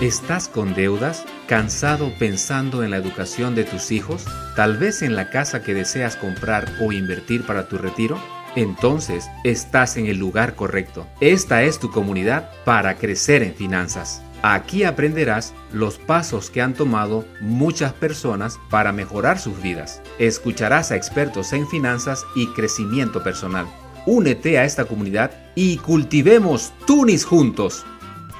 ¿Estás 0.00 0.46
con 0.46 0.74
deudas? 0.74 1.24
¿Cansado 1.48 2.12
pensando 2.20 2.84
en 2.84 2.92
la 2.92 2.98
educación 2.98 3.56
de 3.56 3.64
tus 3.64 3.90
hijos? 3.90 4.26
¿Tal 4.54 4.76
vez 4.76 5.02
en 5.02 5.16
la 5.16 5.28
casa 5.28 5.64
que 5.64 5.74
deseas 5.74 6.14
comprar 6.14 6.72
o 6.80 6.92
invertir 6.92 7.44
para 7.44 7.68
tu 7.68 7.78
retiro? 7.78 8.16
Entonces, 8.54 9.28
estás 9.42 9.96
en 9.96 10.06
el 10.06 10.16
lugar 10.16 10.54
correcto. 10.54 11.04
Esta 11.20 11.64
es 11.64 11.80
tu 11.80 11.90
comunidad 11.90 12.48
para 12.64 12.94
crecer 12.94 13.42
en 13.42 13.56
finanzas. 13.56 14.22
Aquí 14.42 14.84
aprenderás 14.84 15.52
los 15.72 15.98
pasos 15.98 16.48
que 16.48 16.62
han 16.62 16.74
tomado 16.74 17.24
muchas 17.40 17.92
personas 17.92 18.60
para 18.70 18.92
mejorar 18.92 19.40
sus 19.40 19.60
vidas. 19.60 20.00
Escucharás 20.20 20.92
a 20.92 20.96
expertos 20.96 21.52
en 21.52 21.66
finanzas 21.66 22.24
y 22.36 22.46
crecimiento 22.52 23.24
personal. 23.24 23.66
Únete 24.06 24.58
a 24.58 24.64
esta 24.64 24.84
comunidad 24.84 25.32
y 25.56 25.78
cultivemos 25.78 26.72
Tunis 26.86 27.24
juntos. 27.24 27.84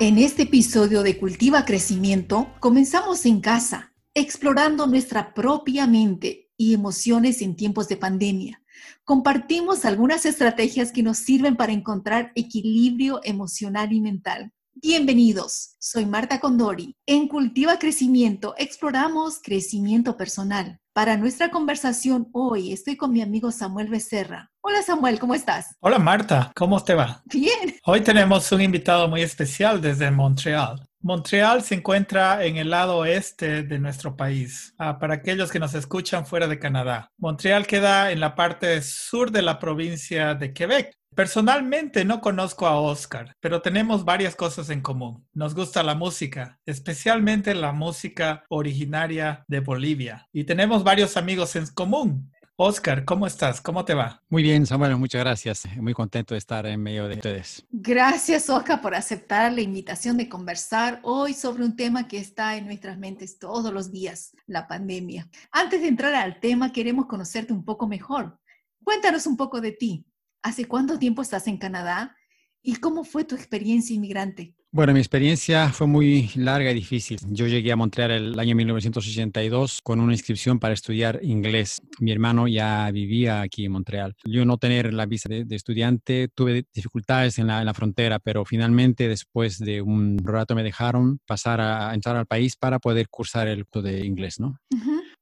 En 0.01 0.17
este 0.17 0.45
episodio 0.45 1.03
de 1.03 1.19
Cultiva 1.19 1.65
Crecimiento, 1.65 2.55
comenzamos 2.61 3.27
en 3.27 3.41
casa, 3.41 3.93
explorando 4.15 4.87
nuestra 4.87 5.35
propia 5.35 5.89
mente 5.89 6.53
y 6.57 6.73
emociones 6.73 7.43
en 7.43 7.57
tiempos 7.57 7.89
de 7.89 7.97
pandemia. 7.97 8.63
Compartimos 9.03 9.85
algunas 9.85 10.25
estrategias 10.25 10.93
que 10.93 11.03
nos 11.03 11.19
sirven 11.19 11.57
para 11.57 11.73
encontrar 11.73 12.31
equilibrio 12.37 13.19
emocional 13.25 13.93
y 13.93 14.01
mental. 14.01 14.53
Bienvenidos, 14.73 15.75
soy 15.81 16.07
Marta 16.07 16.39
Condori. 16.39 16.95
En 17.05 17.27
Cultiva 17.27 17.81
Crecimiento 17.81 18.55
exploramos 18.57 19.41
crecimiento 19.43 20.17
personal. 20.17 20.79
Para 20.99 21.17
nuestra 21.17 21.49
conversación 21.53 22.27
hoy 22.33 22.73
estoy 22.73 22.97
con 22.97 23.13
mi 23.13 23.23
amigo 23.23 23.53
Samuel 23.53 23.87
Becerra. 23.87 24.51
Hola 24.61 24.83
Samuel, 24.83 25.21
¿cómo 25.21 25.33
estás? 25.33 25.77
Hola 25.79 26.01
Marta, 26.01 26.51
¿cómo 26.57 26.83
te 26.83 26.93
va? 26.95 27.23
Bien. 27.27 27.77
Hoy 27.85 28.01
tenemos 28.01 28.51
un 28.51 28.61
invitado 28.63 29.07
muy 29.07 29.23
especial 29.23 29.81
desde 29.81 30.11
Montreal. 30.11 30.88
Montreal 31.01 31.63
se 31.63 31.77
encuentra 31.77 32.45
en 32.45 32.57
el 32.57 32.71
lado 32.71 32.99
oeste 32.99 33.63
de 33.63 33.79
nuestro 33.79 34.17
país, 34.17 34.75
ah, 34.79 34.99
para 34.99 35.15
aquellos 35.15 35.51
que 35.51 35.61
nos 35.61 35.75
escuchan 35.75 36.27
fuera 36.27 36.49
de 36.49 36.59
Canadá. 36.59 37.13
Montreal 37.19 37.67
queda 37.67 38.11
en 38.11 38.21
la 38.21 38.35
parte 38.35 38.83
sur 38.83 39.31
de 39.31 39.43
la 39.43 39.59
provincia 39.59 40.35
de 40.35 40.53
Quebec, 40.53 40.99
Personalmente 41.19 42.05
no 42.05 42.21
conozco 42.21 42.69
a 42.69 42.79
Oscar, 42.81 43.35
pero 43.41 43.61
tenemos 43.61 44.05
varias 44.05 44.37
cosas 44.37 44.71
en 44.71 44.81
común. 44.81 45.27
Nos 45.35 45.53
gusta 45.53 45.83
la 45.83 45.97
música, 45.97 46.61
especialmente 46.65 47.57
la 47.57 47.73
música 47.73 48.45
originaria 48.49 49.45
de 49.49 49.59
Bolivia. 49.59 50.29
Y 50.33 50.45
tenemos 50.45 50.85
varios 50.85 51.17
amigos 51.17 51.57
en 51.57 51.67
común. 51.75 52.31
Oscar, 52.61 53.05
¿cómo 53.05 53.25
estás? 53.29 53.61
¿Cómo 53.61 53.85
te 53.85 53.95
va? 53.95 54.21
Muy 54.29 54.43
bien, 54.43 54.67
Samuel, 54.67 54.97
muchas 54.97 55.21
gracias. 55.21 55.65
Muy 55.77 55.95
contento 55.95 56.35
de 56.35 56.39
estar 56.39 56.67
en 56.67 56.83
medio 56.83 57.07
de 57.07 57.15
ustedes. 57.15 57.65
Gracias, 57.71 58.51
Oscar, 58.51 58.81
por 58.81 58.97
aceptar 58.97 59.53
la 59.53 59.61
invitación 59.61 60.17
de 60.17 60.29
conversar 60.29 60.99
hoy 61.05 61.35
sobre 61.35 61.65
un 61.65 61.77
tema 61.77 62.09
que 62.09 62.19
está 62.19 62.57
en 62.57 62.67
nuestras 62.67 62.99
mentes 62.99 63.39
todos 63.39 63.73
los 63.73 63.93
días, 63.93 64.33
la 64.49 64.67
pandemia. 64.67 65.29
Antes 65.53 65.83
de 65.83 65.87
entrar 65.87 66.17
al 66.17 66.41
tema, 66.41 66.73
queremos 66.73 67.07
conocerte 67.07 67.53
un 67.53 67.65
poco 67.65 67.87
mejor. 67.87 68.41
Cuéntanos 68.83 69.29
un 69.29 69.37
poco 69.37 69.61
de 69.61 69.71
ti. 69.71 70.05
¿Hace 70.43 70.65
cuánto 70.65 70.99
tiempo 70.99 71.23
estás 71.23 71.47
en 71.47 71.59
Canadá? 71.59 72.17
¿Y 72.63 72.77
cómo 72.77 73.05
fue 73.05 73.25
tu 73.25 73.35
experiencia 73.35 73.95
inmigrante? 73.95 74.55
Bueno, 74.71 74.93
mi 74.93 74.99
experiencia 74.99 75.71
fue 75.71 75.87
muy 75.87 76.31
larga 76.35 76.71
y 76.71 76.75
difícil. 76.75 77.19
Yo 77.31 77.47
llegué 77.47 77.73
a 77.73 77.77
Montreal 77.77 78.11
el 78.11 78.39
año 78.39 78.55
1982 78.55 79.81
con 79.83 79.99
una 79.99 80.13
inscripción 80.13 80.59
para 80.59 80.75
estudiar 80.75 81.21
inglés. 81.23 81.81
Mi 82.01 82.13
hermano 82.13 82.47
ya 82.49 82.91
vivía 82.91 83.41
aquí 83.41 83.65
en 83.65 83.73
Montreal. 83.73 84.15
Yo 84.25 84.45
no 84.45 84.59
tener 84.59 84.93
la 84.93 85.07
visa 85.07 85.31
de, 85.31 85.47
estudiante, 85.57 86.29
tuve 86.35 86.67
dificultades 86.75 87.39
en 87.39 87.47
la, 87.47 87.73
frontera, 87.73 88.19
pero 88.19 88.45
finalmente 88.45 89.09
después 89.09 89.59
de 89.59 89.81
un 89.81 90.19
rato 90.23 90.55
me 90.55 90.63
dejaron 90.63 91.19
pasar 91.27 91.63
a, 91.63 91.95
entrar 91.95 92.17
al 92.17 92.27
país 92.27 92.57
para 92.57 92.79
poder 92.79 93.09
cursar 93.09 93.49
el 93.49 93.65
curso 93.65 93.89
de 93.89 94.05
inglés, 94.05 94.39
¿no? 94.39 94.59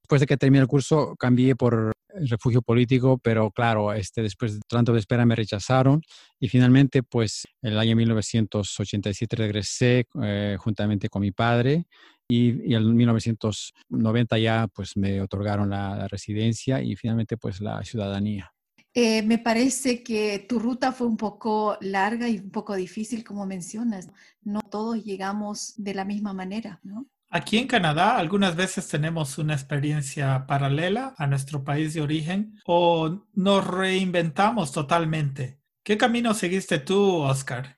Después 0.03 0.21
de 0.21 0.27
que 0.27 0.37
terminé 0.37 0.63
el 0.63 0.69
curso, 0.69 1.15
cambié 1.17 1.55
por 1.55 1.93
refugio 2.21 2.63
político, 2.63 3.19
pero 3.19 3.51
claro, 3.51 3.93
este, 3.93 4.23
después 4.23 4.55
de 4.55 4.61
tanto 4.69 4.93
de 4.93 5.01
espera 5.01 5.27
me 5.27 5.37
rechazaron 5.37 6.01
y 6.41 6.49
finalmente, 6.49 7.03
pues, 7.03 7.47
el 7.63 7.79
año 7.79 7.97
1987 7.97 9.37
regresé 9.37 10.07
eh, 10.23 10.57
juntamente 10.59 11.09
con 11.09 11.23
mi 11.23 11.33
padre 11.33 11.87
y, 12.29 12.75
en 12.75 12.95
1990 12.95 14.39
ya, 14.39 14.69
pues, 14.75 14.97
me 14.97 15.21
otorgaron 15.21 15.71
la, 15.71 16.09
residencia 16.09 16.83
y 16.83 16.97
finalmente, 16.97 17.37
pues, 17.37 17.61
la 17.61 17.83
ciudadanía. 17.85 18.53
Eh, 18.95 19.23
me 19.23 19.39
parece 19.39 20.03
que 20.03 20.47
tu 20.49 20.59
ruta 20.59 20.91
fue 20.91 21.07
un 21.07 21.19
poco 21.19 21.77
larga 21.83 22.29
y 22.29 22.39
un 22.39 22.51
poco 22.51 22.75
difícil, 22.75 23.25
como 23.25 23.45
mencionas. 23.45 24.09
No 24.43 24.63
todos 24.63 25.05
llegamos 25.05 25.75
de 25.77 25.95
la 25.95 26.05
misma 26.05 26.33
manera, 26.33 26.81
¿no? 26.83 27.07
Aquí 27.37 27.59
en 27.59 27.67
Canadá 27.67 28.17
algunas 28.17 28.57
veces 28.57 28.89
tenemos 28.89 29.37
una 29.37 29.53
experiencia 29.53 30.47
paralela 30.47 31.15
a 31.19 31.27
nuestro 31.27 31.65
país 31.65 31.93
de 31.93 32.01
origen 32.01 32.59
o 32.65 33.27
nos 33.35 33.67
reinventamos 33.67 34.73
totalmente. 34.73 35.61
¿Qué 35.85 35.99
camino 35.99 36.33
seguiste 36.33 36.79
tú, 36.79 37.17
Oscar? 37.17 37.77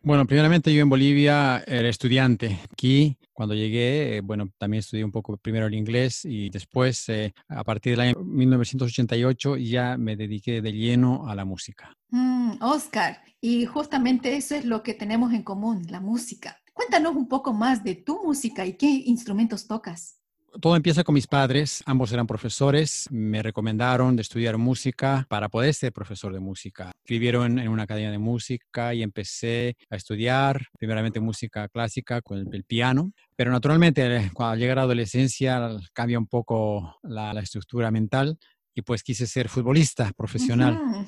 Bueno, 0.00 0.24
primeramente 0.26 0.72
yo 0.72 0.80
en 0.80 0.88
Bolivia 0.88 1.64
era 1.66 1.88
estudiante. 1.88 2.60
Aquí, 2.72 3.18
cuando 3.32 3.56
llegué, 3.56 4.18
eh, 4.18 4.20
bueno, 4.20 4.48
también 4.56 4.78
estudié 4.78 5.04
un 5.04 5.10
poco 5.10 5.36
primero 5.36 5.66
el 5.66 5.74
inglés 5.74 6.24
y 6.24 6.48
después, 6.48 7.08
eh, 7.08 7.34
a 7.48 7.64
partir 7.64 7.94
del 7.96 8.10
año 8.10 8.20
1988, 8.24 9.56
ya 9.56 9.96
me 9.98 10.14
dediqué 10.14 10.62
de 10.62 10.72
lleno 10.72 11.28
a 11.28 11.34
la 11.34 11.44
música. 11.44 11.92
Mm, 12.10 12.62
Oscar, 12.62 13.20
y 13.40 13.66
justamente 13.66 14.36
eso 14.36 14.54
es 14.54 14.64
lo 14.64 14.84
que 14.84 14.94
tenemos 14.94 15.32
en 15.32 15.42
común, 15.42 15.82
la 15.90 15.98
música. 15.98 16.59
Cuéntanos 16.72 17.14
un 17.16 17.28
poco 17.28 17.52
más 17.52 17.82
de 17.84 17.94
tu 17.94 18.22
música 18.22 18.66
y 18.66 18.74
qué 18.74 18.88
instrumentos 18.88 19.66
tocas. 19.66 20.20
Todo 20.60 20.74
empieza 20.74 21.04
con 21.04 21.14
mis 21.14 21.28
padres, 21.28 21.82
ambos 21.86 22.10
eran 22.12 22.26
profesores, 22.26 23.06
me 23.10 23.40
recomendaron 23.40 24.16
de 24.16 24.22
estudiar 24.22 24.58
música 24.58 25.24
para 25.28 25.48
poder 25.48 25.72
ser 25.74 25.92
profesor 25.92 26.32
de 26.32 26.40
música. 26.40 26.90
Escribieron 27.04 27.60
en 27.60 27.68
una 27.68 27.84
academia 27.84 28.10
de 28.10 28.18
música 28.18 28.92
y 28.92 29.02
empecé 29.02 29.76
a 29.88 29.96
estudiar 29.96 30.66
primeramente 30.76 31.20
música 31.20 31.68
clásica 31.68 32.20
con 32.20 32.52
el, 32.52 32.64
piano, 32.64 33.12
pero 33.36 33.52
naturalmente 33.52 34.30
cuando 34.34 34.56
llega 34.56 34.74
la 34.74 34.82
adolescencia 34.82 35.70
cambia 35.92 36.18
un 36.18 36.26
poco 36.26 36.96
la, 37.02 37.30
estructura 37.40 37.90
mental 37.92 38.36
y 38.74 38.82
pues 38.82 39.04
quise 39.04 39.26
ser 39.26 39.48
futbolista 39.48 40.12
profesional. 40.16 41.06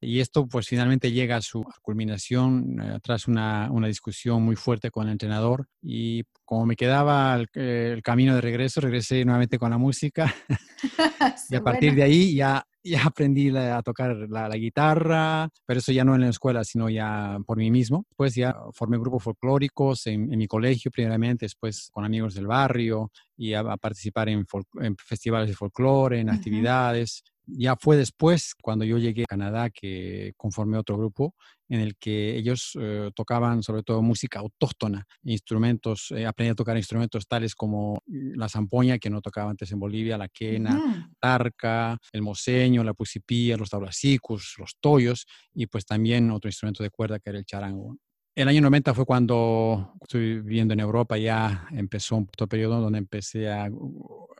Y 0.00 0.20
esto 0.20 0.46
pues 0.46 0.68
finalmente 0.68 1.10
llega 1.10 1.36
a 1.36 1.42
su 1.42 1.64
culminación 1.82 2.80
eh, 2.80 2.98
tras 3.02 3.26
una, 3.26 3.68
una, 3.72 3.88
discusión 3.88 4.42
muy 4.42 4.54
fuerte 4.54 4.90
con 4.90 5.06
el 5.06 5.12
entrenador 5.12 5.66
y 5.82 6.22
como 6.44 6.66
me 6.66 6.76
quedaba 6.76 7.44
el, 7.52 8.02
camino 8.02 8.34
de 8.34 8.40
regreso, 8.40 8.80
regresé 8.80 9.24
nuevamente 9.24 9.58
con 9.58 9.70
la 9.70 9.76
música 9.76 10.32
y 11.50 11.56
a 11.56 11.62
partir 11.62 11.94
de 11.94 12.04
ahí 12.04 12.34
ya, 12.34 12.64
ya 12.82 13.04
aprendí 13.04 13.54
a 13.54 13.82
tocar 13.82 14.16
la, 14.30 14.48
guitarra, 14.56 15.48
pero 15.66 15.80
eso 15.80 15.92
ya 15.92 16.04
no 16.04 16.14
en 16.14 16.22
la 16.22 16.28
escuela, 16.28 16.64
sino 16.64 16.88
ya 16.88 17.38
por 17.44 17.58
mí 17.58 17.70
mismo. 17.70 18.06
Después 18.08 18.34
ya 18.34 18.56
formé 18.72 18.98
grupos 18.98 19.24
folclóricos 19.24 20.06
en, 20.06 20.32
en 20.32 20.38
mi 20.38 20.46
colegio 20.46 20.90
primeramente, 20.90 21.44
después 21.44 21.90
con 21.92 22.04
amigos 22.04 22.34
del 22.34 22.46
barrio 22.46 23.10
y 23.36 23.52
a, 23.52 23.76
participar 23.76 24.28
en, 24.28 24.46
en, 24.80 24.96
festivales 24.96 25.48
de 25.48 25.54
folclore, 25.54 26.20
en 26.20 26.30
actividades 26.30 27.24
ya 27.48 27.76
fue 27.76 27.96
después, 27.96 28.54
cuando 28.60 28.84
yo 28.84 28.98
llegué 28.98 29.22
a 29.22 29.26
Canadá, 29.26 29.70
que 29.70 30.32
conformé 30.36 30.78
otro 30.78 30.96
grupo 30.96 31.34
en 31.68 31.80
el 31.80 31.96
que 31.96 32.36
ellos 32.36 32.72
eh, 32.80 33.10
tocaban 33.14 33.62
sobre 33.62 33.82
todo 33.82 34.00
música 34.02 34.38
autóctona, 34.38 35.06
instrumentos, 35.22 36.10
eh, 36.12 36.26
aprendí 36.26 36.50
a 36.52 36.54
tocar 36.54 36.76
instrumentos 36.76 37.26
tales 37.26 37.54
como 37.54 38.02
la 38.06 38.48
zampoña, 38.48 38.98
que 38.98 39.10
no 39.10 39.20
tocaba 39.20 39.50
antes 39.50 39.70
en 39.72 39.78
Bolivia, 39.78 40.16
la 40.16 40.28
quena, 40.28 41.10
tarca, 41.20 41.98
el 42.12 42.22
moseño, 42.22 42.84
la 42.84 42.94
pusipía, 42.94 43.56
los 43.56 43.70
tablacicus, 43.70 44.54
los 44.58 44.76
toyos, 44.80 45.26
y 45.54 45.66
pues 45.66 45.84
también 45.84 46.30
otro 46.30 46.48
instrumento 46.48 46.82
de 46.82 46.90
cuerda 46.90 47.18
que 47.18 47.30
era 47.30 47.38
el 47.38 47.44
charango. 47.44 47.96
El 48.38 48.46
año 48.46 48.60
90 48.60 48.94
fue 48.94 49.04
cuando 49.04 49.94
estoy 50.00 50.34
viviendo 50.40 50.72
en 50.72 50.78
Europa, 50.78 51.18
ya 51.18 51.66
empezó 51.72 52.14
un 52.14 52.28
periodo 52.48 52.80
donde 52.80 53.00
empecé 53.00 53.50
a 53.50 53.68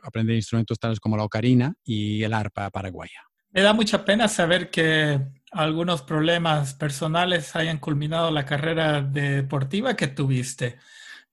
aprender 0.01 0.37
instrumentos 0.37 0.79
tales 0.79 1.01
como 1.01 1.17
la 1.17 1.25
ocarina 1.25 1.73
y 1.83 2.23
el 2.23 2.33
arpa 2.33 2.69
paraguaya. 2.69 3.25
Me 3.51 3.61
da 3.61 3.73
mucha 3.73 4.05
pena 4.05 4.29
saber 4.29 4.69
que 4.69 5.19
algunos 5.51 6.01
problemas 6.01 6.75
personales 6.75 7.53
hayan 7.57 7.79
culminado 7.79 8.31
la 8.31 8.45
carrera 8.45 9.01
deportiva 9.01 9.97
que 9.97 10.07
tuviste, 10.07 10.77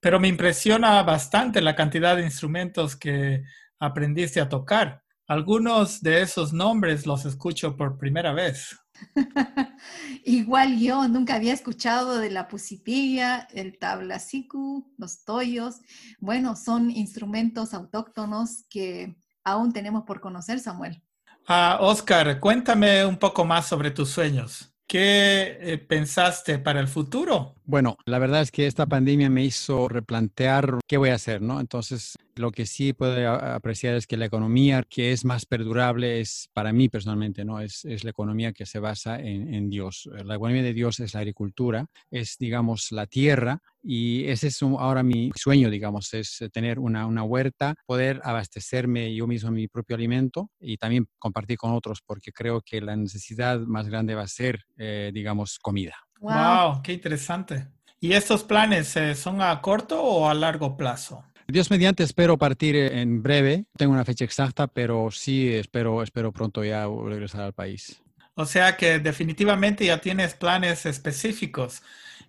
pero 0.01 0.19
me 0.19 0.27
impresiona 0.27 1.01
bastante 1.03 1.61
la 1.61 1.73
cantidad 1.73 2.17
de 2.17 2.25
instrumentos 2.25 2.97
que 2.97 3.45
aprendiste 3.79 4.41
a 4.41 4.49
tocar. 4.49 5.03
Algunos 5.25 6.01
de 6.01 6.21
esos 6.21 6.51
nombres 6.51 7.05
los 7.05 7.23
escucho 7.23 7.77
por 7.77 7.97
primera 7.97 8.33
vez. 8.33 8.77
Igual 10.25 10.79
yo 10.79 11.07
nunca 11.07 11.35
había 11.35 11.53
escuchado 11.53 12.19
de 12.19 12.29
la 12.29 12.47
pusipilla, 12.47 13.47
el 13.53 13.77
tablacicu, 13.77 14.93
los 14.97 15.23
toyos. 15.23 15.81
Bueno, 16.19 16.55
son 16.55 16.91
instrumentos 16.91 17.73
autóctonos 17.73 18.65
que 18.69 19.17
aún 19.43 19.73
tenemos 19.73 20.03
por 20.03 20.19
conocer, 20.19 20.59
Samuel. 20.59 21.01
Ah, 21.47 21.77
Oscar, 21.79 22.39
cuéntame 22.39 23.05
un 23.05 23.17
poco 23.17 23.45
más 23.45 23.67
sobre 23.67 23.91
tus 23.91 24.09
sueños. 24.09 24.73
¿Qué 24.87 25.57
eh, 25.61 25.77
pensaste 25.77 26.59
para 26.59 26.79
el 26.79 26.87
futuro? 26.87 27.55
Bueno, 27.65 27.97
la 28.05 28.19
verdad 28.19 28.41
es 28.41 28.51
que 28.51 28.67
esta 28.67 28.85
pandemia 28.85 29.29
me 29.29 29.43
hizo 29.43 29.89
replantear 29.89 30.79
qué 30.87 30.95
voy 30.97 31.09
a 31.09 31.15
hacer, 31.15 31.41
¿no? 31.41 31.59
Entonces, 31.59 32.15
lo 32.37 32.51
que 32.51 32.65
sí 32.65 32.93
puedo 32.93 33.29
apreciar 33.31 33.95
es 33.95 34.07
que 34.07 34.17
la 34.17 34.25
economía 34.25 34.83
que 34.87 35.11
es 35.11 35.25
más 35.25 35.45
perdurable 35.45 36.19
es, 36.19 36.49
para 36.53 36.71
mí 36.71 36.89
personalmente, 36.89 37.45
¿no? 37.45 37.59
Es, 37.59 37.85
es 37.85 38.03
la 38.03 38.11
economía 38.11 38.53
que 38.53 38.65
se 38.65 38.79
basa 38.79 39.19
en, 39.19 39.53
en, 39.53 39.69
Dios. 39.69 40.09
La 40.25 40.35
economía 40.35 40.63
de 40.63 40.73
Dios 40.73 40.99
es 40.99 41.13
la 41.13 41.21
agricultura, 41.21 41.87
es, 42.11 42.37
digamos, 42.37 42.91
la 42.91 43.05
tierra 43.07 43.61
y 43.89 44.25
ese 44.27 44.47
es 44.47 44.61
ahora 44.61 45.03
mi 45.03 45.31
sueño, 45.35 45.69
digamos, 45.69 46.13
es 46.13 46.43
tener 46.51 46.79
una, 46.79 47.05
una 47.05 47.23
huerta, 47.23 47.75
poder 47.85 48.19
abastecerme 48.23 49.13
yo 49.15 49.27
mismo 49.27 49.51
mi 49.51 49.67
propio 49.67 49.95
alimento 49.95 50.49
y 50.59 50.77
también 50.77 51.07
compartir 51.19 51.57
con 51.57 51.71
otros, 51.71 52.01
porque 52.05 52.31
creo 52.31 52.61
que 52.61 52.81
la 52.81 52.95
necesidad 52.95 53.59
más 53.59 53.87
grande 53.87 54.15
va 54.15 54.23
a 54.23 54.27
ser, 54.27 54.65
eh, 54.77 55.11
digamos, 55.13 55.59
comida. 55.59 55.95
Wow. 56.19 56.81
qué 56.83 56.93
interesante. 56.93 57.67
¿Y 57.99 58.13
estos 58.13 58.43
planes 58.43 58.95
eh, 58.95 59.15
son 59.15 59.41
a 59.41 59.61
corto 59.61 60.01
o 60.01 60.29
a 60.29 60.33
largo 60.33 60.75
plazo? 60.75 61.23
Dios 61.49 61.71
mediante, 61.71 62.03
espero 62.03 62.37
partir 62.37 62.75
en 62.75 63.23
breve. 63.23 63.65
Tengo 63.77 63.93
una 63.93 64.03
fecha 64.03 64.25
exacta, 64.25 64.67
pero 64.67 65.09
sí 65.11 65.47
espero, 65.53 66.03
espero 66.03 66.33
pronto 66.33 66.63
ya 66.63 66.85
regresar 67.05 67.41
al 67.41 67.53
país. 67.53 68.01
O 68.35 68.45
sea 68.45 68.75
que 68.75 68.99
definitivamente 68.99 69.85
ya 69.85 69.99
tienes 70.01 70.33
planes 70.33 70.85
específicos. 70.85 71.81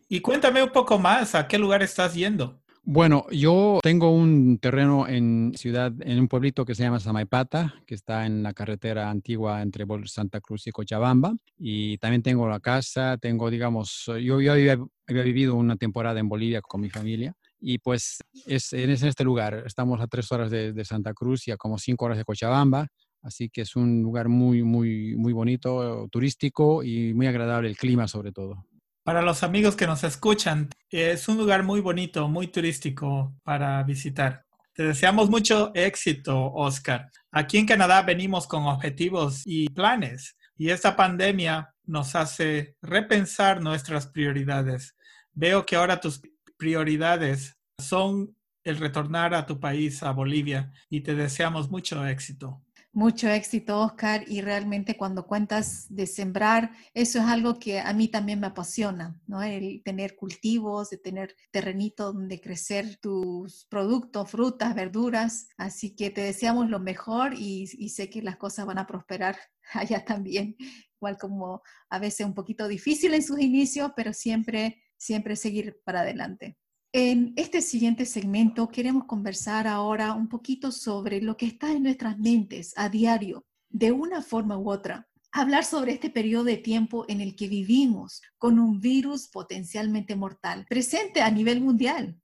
Y 0.09 0.21
cuéntame 0.21 0.63
un 0.63 0.71
poco 0.71 0.99
más, 0.99 1.35
¿a 1.35 1.49
qué 1.49 1.59
lugar 1.59 1.83
estás 1.83 2.15
yendo? 2.15 2.61
Bueno, 2.85 3.27
yo 3.31 3.81
tengo 3.83 4.11
un 4.11 4.57
terreno 4.59 5.07
en 5.07 5.53
ciudad, 5.55 5.93
en 6.01 6.21
un 6.21 6.29
pueblito 6.29 6.65
que 6.65 6.75
se 6.75 6.85
llama 6.85 7.01
Samaipata, 7.01 7.75
que 7.87 7.95
está 7.95 8.25
en 8.25 8.43
la 8.43 8.55
carretera 8.55 9.11
antigua 9.11 9.61
entre 9.61 9.85
Santa 10.07 10.41
Cruz 10.41 10.67
y 10.69 10.71
Cochabamba. 10.71 11.35
Y 11.59 11.99
también 11.99 12.23
tengo 12.23 12.49
la 12.49 12.61
casa, 12.61 13.19
tengo, 13.19 13.51
digamos, 13.51 14.05
yo, 14.07 14.41
yo 14.41 14.53
había, 14.53 14.79
vivido 15.07 15.57
una 15.57 15.77
temporada 15.77 16.19
en 16.21 16.31
Bolivia 16.31 16.63
con 16.63 16.81
mi 16.81 16.89
familia. 16.89 17.35
Y 17.61 17.79
pues 17.79 18.19
es, 18.47 18.73
en 18.73 18.91
este 18.91 19.25
lugar, 19.25 19.65
estamos 19.67 20.01
a 20.01 20.07
tres 20.07 20.31
horas 20.33 20.51
de, 20.51 20.73
de 20.73 20.85
Santa 20.85 21.13
Cruz 21.15 21.49
y 21.49 21.51
a 21.51 21.57
como 21.57 21.79
cinco 21.79 22.05
horas 22.05 22.19
de 22.19 22.25
Cochabamba. 22.25 22.87
Así 23.23 23.51
que 23.51 23.63
es 23.63 23.77
un 23.77 24.03
lugar 24.03 24.29
muy, 24.29 24.63
muy, 24.63 25.17
muy 25.17 25.33
bonito, 25.33 26.09
turístico 26.11 26.83
y 26.83 27.13
muy 27.15 27.27
agradable 27.27 27.69
el 27.69 27.77
clima 27.77 28.07
sobre 28.07 28.33
todo. 28.33 28.65
Para 29.03 29.23
los 29.23 29.43
amigos 29.43 29.75
que 29.75 29.87
nos 29.87 30.05
escuchan, 30.05 30.69
es 30.91 31.29
un 31.29 31.39
lugar 31.39 31.63
muy 31.63 31.81
bonito, 31.81 32.29
muy 32.29 32.49
turístico 32.49 33.35
para 33.43 33.83
visitar. 33.83 34.45
Te 34.75 34.85
deseamos 34.85 35.29
mucho 35.29 35.73
éxito, 35.75 36.53
Oscar. 36.53 37.11
Aquí 37.33 37.59
en 37.59 37.67
Canadá 37.67 38.03
venimos 38.03 38.47
con 38.47 38.65
objetivos 38.65 39.43
y 39.45 39.69
planes 39.71 40.37
y 40.57 40.71
esta 40.71 40.95
pandemia 40.95 41.75
nos 41.85 42.15
hace 42.15 42.77
repensar 42.83 43.63
nuestras 43.63 44.07
prioridades. 44.07 44.95
Veo 45.33 45.65
que 45.65 45.77
ahora 45.77 46.01
tus 46.01 46.21
prioridades 46.59 47.57
son 47.79 48.37
el 48.65 48.77
retornar 48.77 49.35
a 49.35 49.47
tu 49.47 49.59
país, 49.61 50.03
a 50.03 50.13
Bolivia, 50.13 50.73
y 50.91 51.01
te 51.01 51.15
deseamos 51.15 51.71
mucho 51.71 52.07
éxito. 52.07 52.63
Mucho 52.93 53.29
éxito, 53.29 53.79
Oscar, 53.81 54.25
y 54.27 54.41
realmente 54.41 54.97
cuando 54.97 55.27
cuentas 55.27 55.87
de 55.89 56.07
sembrar, 56.07 56.73
eso 56.95 57.19
es 57.19 57.25
algo 57.27 57.59
que 57.59 57.79
a 57.81 57.93
mí 57.93 58.09
también 58.09 58.41
me 58.41 58.49
apasiona, 58.49 59.21
¿no? 59.27 59.43
El 59.43 59.83
tener 59.85 60.17
cultivos, 60.17 60.91
de 60.91 60.97
tener 60.97 61.37
terrenito 61.51 62.13
donde 62.13 62.41
crecer 62.41 62.97
tus 62.97 63.67
productos, 63.67 64.31
frutas, 64.31 64.75
verduras. 64.75 65.49
Así 65.59 65.95
que 65.95 66.11
te 66.11 66.23
deseamos 66.23 66.71
lo 66.71 66.81
mejor 66.81 67.35
y, 67.35 67.69
y 67.73 67.91
sé 67.91 68.11
que 68.11 68.23
las 68.23 68.37
cosas 68.37 68.67
van 68.67 68.79
a 68.79 68.87
prosperar 68.87 69.37
allá 69.75 70.05
también, 70.05 70.57
igual 70.97 71.19
como 71.19 71.63
a 71.91 71.99
veces 71.99 72.27
un 72.27 72.35
poquito 72.35 72.67
difícil 72.67 73.15
en 73.15 73.23
sus 73.23 73.39
inicios, 73.39 73.93
pero 73.95 74.13
siempre, 74.13 74.83
siempre 74.99 75.37
seguir 75.37 75.81
para 75.85 76.03
adelante. 76.03 76.59
En 76.93 77.33
este 77.37 77.63
siguiente 77.63 78.07
segmento 78.07 78.69
queremos 78.69 79.05
conversar 79.05 79.67
ahora 79.67 80.15
un 80.15 80.29
poquito 80.29 80.73
sobre 80.73 81.21
lo 81.21 81.37
que 81.37 81.47
está 81.47 81.73
en 81.73 81.83
nuestras 81.85 82.19
mentes 82.19 82.73
a 82.77 82.89
diario, 82.89 83.47
de 83.69 83.93
una 83.93 84.23
forma 84.23 84.59
u 84.59 84.71
otra. 84.71 85.07
Hablar 85.31 85.65
sobre 85.65 85.93
este 85.93 86.09
periodo 86.09 86.45
de 86.45 86.57
tiempo 86.57 87.05
en 87.09 87.21
el 87.21 87.37
que 87.37 87.49
vivimos 87.49 88.23
con 88.39 88.59
un 88.59 88.81
virus 88.81 89.29
potencialmente 89.29 90.17
mortal, 90.17 90.65
presente 90.69 91.21
a 91.21 91.31
nivel 91.31 91.61
mundial. 91.61 92.19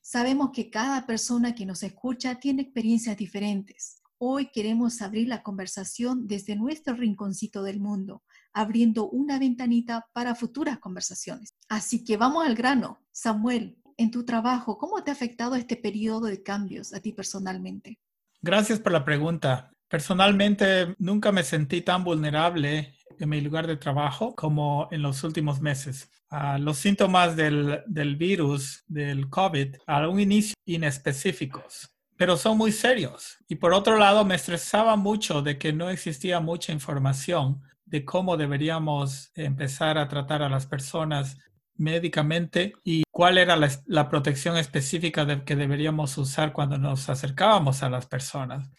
Sabemos 0.00 0.50
que 0.52 0.70
cada 0.70 1.04
persona 1.04 1.56
que 1.56 1.66
nos 1.66 1.82
escucha 1.82 2.36
tiene 2.36 2.62
experiencias 2.62 3.16
diferentes. 3.16 4.02
Hoy 4.18 4.50
queremos 4.52 5.02
abrir 5.02 5.26
la 5.26 5.42
conversación 5.42 6.28
desde 6.28 6.54
nuestro 6.54 6.94
rinconcito 6.94 7.64
del 7.64 7.80
mundo, 7.80 8.22
abriendo 8.56 9.10
una 9.10 9.38
ventanita 9.38 10.06
para 10.14 10.34
futuras 10.34 10.78
conversaciones. 10.78 11.50
Así 11.68 12.02
que 12.04 12.16
vamos 12.16 12.46
al 12.46 12.54
grano. 12.54 12.98
Samuel, 13.12 13.76
en 13.98 14.10
tu 14.10 14.24
trabajo, 14.24 14.78
¿cómo 14.78 15.04
te 15.04 15.10
ha 15.10 15.14
afectado 15.14 15.56
este 15.56 15.76
periodo 15.76 16.26
de 16.26 16.42
cambios 16.42 16.94
a 16.94 17.00
ti 17.00 17.12
personalmente? 17.12 17.98
Gracias 18.40 18.80
por 18.80 18.92
la 18.92 19.04
pregunta. 19.04 19.70
Personalmente, 19.88 20.94
nunca 20.98 21.32
me 21.32 21.42
sentí 21.42 21.82
tan 21.82 22.02
vulnerable 22.02 22.96
en 23.18 23.28
mi 23.28 23.42
lugar 23.42 23.66
de 23.66 23.76
trabajo 23.76 24.34
como 24.34 24.88
en 24.90 25.02
los 25.02 25.22
últimos 25.22 25.60
meses. 25.60 26.10
Uh, 26.30 26.58
los 26.58 26.78
síntomas 26.78 27.36
del, 27.36 27.82
del, 27.86 28.16
virus, 28.16 28.84
del 28.86 29.28
COVID, 29.28 29.76
a 29.86 30.08
un 30.08 30.18
inicio 30.18 30.54
inespecíficos, 30.64 31.90
pero 32.16 32.38
son 32.38 32.56
muy 32.56 32.72
serios. 32.72 33.36
Y 33.48 33.56
por 33.56 33.74
otro 33.74 33.98
lado, 33.98 34.24
me 34.24 34.34
estresaba 34.34 34.96
mucho 34.96 35.42
de 35.42 35.58
que 35.58 35.74
no 35.74 35.90
existía 35.90 36.40
mucha 36.40 36.72
información 36.72 37.62
de 37.86 38.04
cómo 38.04 38.36
deberíamos 38.36 39.30
empezar 39.34 39.96
a 39.96 40.08
tratar 40.08 40.42
a 40.42 40.48
las 40.48 40.66
personas 40.66 41.38
médicamente 41.78 42.72
y 42.84 43.04
cuál 43.10 43.38
era 43.38 43.56
la, 43.56 44.08
protección 44.08 44.56
específica 44.56 45.24
de, 45.24 45.44
que 45.44 45.56
deberíamos 45.56 46.16
usar 46.18 46.52
cuando 46.52 46.78
nos 46.78 47.08
acercábamos 47.08 47.82
a 47.82 47.90
las 47.90 48.06
personas. 48.06 48.70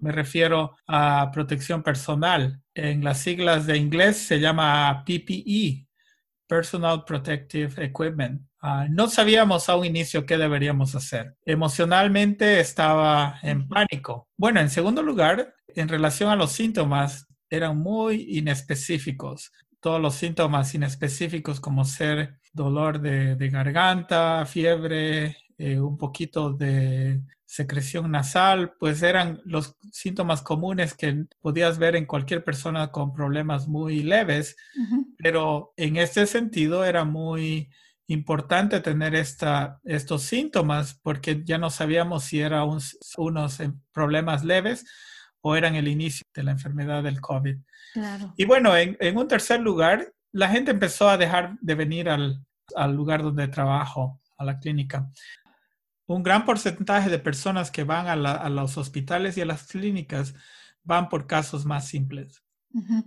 Me 0.00 0.12
refiero 0.12 0.76
a 0.86 1.30
protección 1.32 1.82
personal. 1.82 2.60
En 2.74 3.04
las 3.04 3.18
siglas 3.18 3.66
de 3.66 3.76
inglés 3.76 4.18
se 4.18 4.40
llama 4.40 5.04
PPE, 5.04 5.86
Personal 6.46 7.04
Protective 7.04 7.84
Equipment. 7.84 8.42
Ah, 8.60 8.86
no 8.88 9.08
sabíamos 9.08 9.68
a 9.68 9.76
un 9.76 9.84
inicio 9.84 10.24
qué 10.24 10.38
deberíamos 10.38 10.94
hacer. 10.94 11.36
Emocionalmente 11.44 12.60
estaba 12.60 13.38
en 13.42 13.68
pánico. 13.68 14.28
Bueno, 14.36 14.60
en 14.60 14.70
segundo 14.70 15.02
lugar, 15.02 15.54
en 15.68 15.88
relación 15.88 16.30
a 16.30 16.36
los 16.36 16.52
síntomas, 16.52 17.26
eran 17.50 17.78
muy 17.78 18.38
inespecíficos. 18.38 19.52
Todos 19.80 20.00
los 20.00 20.14
síntomas 20.14 20.74
inespecíficos 20.74 21.60
como 21.60 21.84
ser 21.84 22.38
dolor 22.52 23.00
de, 23.00 23.48
garganta, 23.50 24.46
fiebre, 24.46 25.36
eh, 25.58 25.78
un 25.78 25.98
poquito 25.98 26.52
de 26.52 27.20
secreción 27.44 28.10
nasal, 28.10 28.74
pues 28.80 29.02
eran 29.02 29.40
los 29.44 29.76
síntomas 29.92 30.42
comunes 30.42 30.94
que 30.94 31.26
podías 31.40 31.78
ver 31.78 31.94
en 31.94 32.06
cualquier 32.06 32.42
persona 32.42 32.90
con 32.90 33.12
problemas 33.12 33.68
muy 33.68 34.02
leves, 34.02 34.56
pero 35.18 35.72
en 35.76 35.96
este 35.96 36.26
sentido 36.26 36.84
era 36.84 37.04
muy 37.04 37.70
importante 38.06 38.80
tener 38.80 39.14
esta, 39.14 39.80
estos 39.84 40.22
síntomas 40.22 40.98
porque 41.02 41.42
ya 41.44 41.58
no 41.58 41.70
sabíamos 41.70 42.24
si 42.24 42.40
eran 42.40 42.68
unos 43.16 43.58
problemas 43.92 44.44
leves 44.44 44.84
o 45.46 45.54
eran 45.54 45.74
el 45.76 45.88
inicio 45.88 46.24
de 46.34 46.42
la 46.42 46.52
enfermedad 46.52 47.02
del 47.02 47.20
COVID. 47.20 47.58
Y 48.34 48.46
bueno, 48.46 48.74
en, 48.74 49.18
un 49.18 49.28
tercer 49.28 49.60
lugar, 49.60 50.10
la 50.32 50.48
gente 50.48 50.70
empezó 50.70 51.10
a 51.10 51.18
dejar 51.18 51.58
de 51.60 51.74
venir 51.74 52.08
al, 52.08 52.42
lugar 52.96 53.22
donde 53.22 53.46
trabajo, 53.48 54.22
a 54.38 54.44
la 54.44 54.58
clínica. 54.58 55.10
Un 56.06 56.22
gran 56.22 56.46
porcentaje 56.46 57.10
de 57.10 57.18
personas 57.18 57.70
que 57.70 57.84
van 57.84 58.08
a, 58.08 58.48
los 58.48 58.78
hospitales 58.78 59.36
y 59.36 59.42
a 59.42 59.46
las 59.46 59.64
clínicas 59.64 60.34
van 60.82 61.10
por 61.10 61.26
casos 61.26 61.66
más 61.66 61.86
simples. 61.88 62.42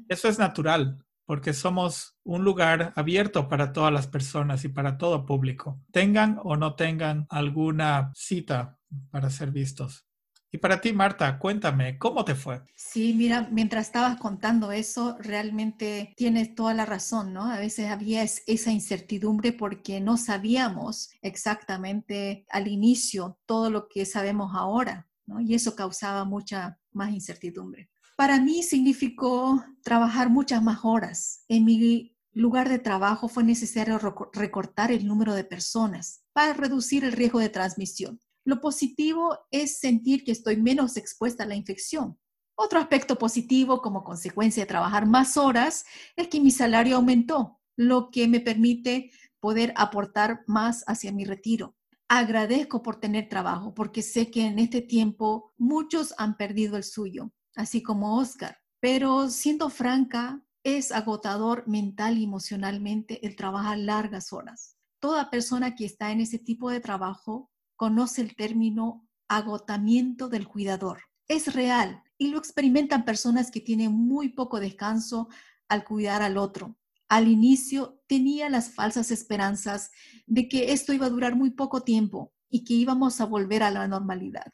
Eso 0.08 0.30
es 0.30 0.38
natural, 0.38 1.04
porque 1.26 1.54
somos 1.54 2.20
un 2.24 2.44
lugar 2.44 2.94
abierto 2.96 3.50
para 3.50 3.74
todas 3.74 3.92
las 3.92 4.06
personas 4.06 4.64
y 4.64 4.70
para 4.70 5.00
todo 5.00 5.26
público, 5.26 5.82
tengan 5.92 6.40
o 6.44 6.56
no 6.56 6.76
tengan 6.76 7.26
alguna 7.32 8.12
cita 8.14 8.78
para 9.10 9.32
ser 9.32 9.50
vistos. 9.50 10.07
Y 10.52 10.60
para 10.60 10.80
ti, 10.80 10.94
Marta, 10.94 11.38
cuéntame, 11.40 11.98
¿cómo 11.98 12.24
te 12.24 12.34
fue? 12.34 12.62
Sí, 12.74 13.14
mira, 13.14 13.50
mientras 13.52 13.88
estabas 13.88 14.18
contando 14.18 14.72
eso, 14.72 15.18
realmente 15.20 16.14
tienes 16.16 16.56
toda 16.56 16.74
la 16.74 16.86
razón, 16.86 17.34
¿no? 17.34 17.52
A 17.52 17.60
veces 17.60 17.90
había 17.90 18.24
esa 18.24 18.72
incertidumbre 18.72 19.52
porque 19.52 20.00
no 20.00 20.16
sabíamos 20.16 21.10
exactamente 21.22 22.46
al 22.50 22.70
inicio 22.70 23.40
todo 23.46 23.70
lo 23.70 23.90
que 23.90 24.06
sabemos 24.06 24.52
ahora, 24.56 25.08
¿no? 25.26 25.42
Y 25.42 25.54
eso 25.54 25.76
causaba 25.76 26.24
mucha 26.24 26.80
más 26.94 27.12
incertidumbre. 27.12 27.90
Para 28.16 28.40
mí 28.40 28.64
significó 28.64 29.64
trabajar 29.84 30.30
muchas 30.30 30.64
más 30.64 30.80
horas. 30.84 31.44
En 31.50 31.66
mi 31.66 32.16
lugar 32.32 32.70
de 32.70 32.80
trabajo 32.80 33.28
fue 33.28 33.44
necesario 33.44 34.00
recortar 34.34 34.92
el 34.92 35.06
número 35.06 35.34
de 35.34 35.44
personas 35.44 36.24
para 36.34 36.54
reducir 36.54 37.04
el 37.04 37.12
riesgo 37.12 37.40
de 37.40 37.50
transmisión. 37.50 38.20
Lo 38.48 38.62
positivo 38.62 39.38
es 39.52 39.78
sentir 39.78 40.24
que 40.24 40.32
estoy 40.32 40.56
menos 40.56 40.96
expuesta 40.96 41.44
a 41.44 41.46
la 41.46 41.56
infección. 41.58 42.18
Otro 42.56 42.80
aspecto 42.80 43.18
positivo 43.18 43.82
como 43.82 44.06
consecuencia 44.06 44.64
de 44.64 44.68
trabajar 44.68 45.06
más 45.06 45.36
horas 45.36 45.84
es 46.16 46.30
que 46.30 46.40
mi 46.40 46.50
salario 46.50 46.96
aumentó, 46.96 47.60
lo 47.76 48.10
que 48.10 48.26
me 48.30 48.40
permite 48.40 49.12
poder 49.42 49.74
aportar 49.76 50.46
más 50.48 50.86
hacia 50.88 51.12
mi 51.12 51.26
retiro. 51.26 51.76
Agradezco 52.08 52.82
por 52.82 53.02
tener 53.02 53.28
trabajo 53.28 53.74
porque 53.74 54.02
sé 54.02 54.32
que 54.32 54.46
en 54.46 54.60
este 54.60 54.82
tiempo 54.82 55.54
muchos 55.58 56.14
han 56.18 56.38
perdido 56.38 56.78
el 56.78 56.86
suyo, 56.86 57.34
así 57.54 57.84
como 57.84 58.18
Oscar. 58.18 58.60
Pero 58.80 59.30
siendo 59.30 59.70
franca, 59.70 60.42
es 60.64 60.94
agotador 60.94 61.68
mental 61.68 62.18
y 62.18 62.24
emocionalmente 62.24 63.28
el 63.28 63.36
trabajar 63.36 63.78
largas 63.78 64.32
horas. 64.32 64.78
Toda 65.02 65.30
persona 65.30 65.76
que 65.76 65.84
está 65.84 66.14
en 66.14 66.22
ese 66.22 66.40
tipo 66.40 66.70
de 66.70 66.80
trabajo 66.80 67.52
conoce 67.78 68.22
el 68.22 68.36
término 68.36 69.08
agotamiento 69.30 70.28
del 70.28 70.48
cuidador. 70.48 71.00
Es 71.28 71.54
real 71.54 72.04
y 72.18 72.28
lo 72.28 72.38
experimentan 72.38 73.06
personas 73.06 73.52
que 73.52 73.62
tienen 73.62 73.94
muy 73.94 74.30
poco 74.30 74.60
descanso 74.60 75.30
al 75.70 75.86
cuidar 75.86 76.22
al 76.22 76.38
otro. 76.38 76.78
Al 77.10 77.28
inicio 77.28 78.02
tenía 78.08 78.50
las 78.50 78.72
falsas 78.74 79.12
esperanzas 79.12 79.92
de 80.26 80.50
que 80.50 80.74
esto 80.74 80.92
iba 80.92 81.06
a 81.06 81.12
durar 81.12 81.36
muy 81.36 81.52
poco 81.52 81.84
tiempo 81.84 82.34
y 82.50 82.64
que 82.64 82.74
íbamos 82.74 83.22
a 83.22 83.26
volver 83.26 83.64
a 83.64 83.72
la 83.72 83.88
normalidad. 83.88 84.54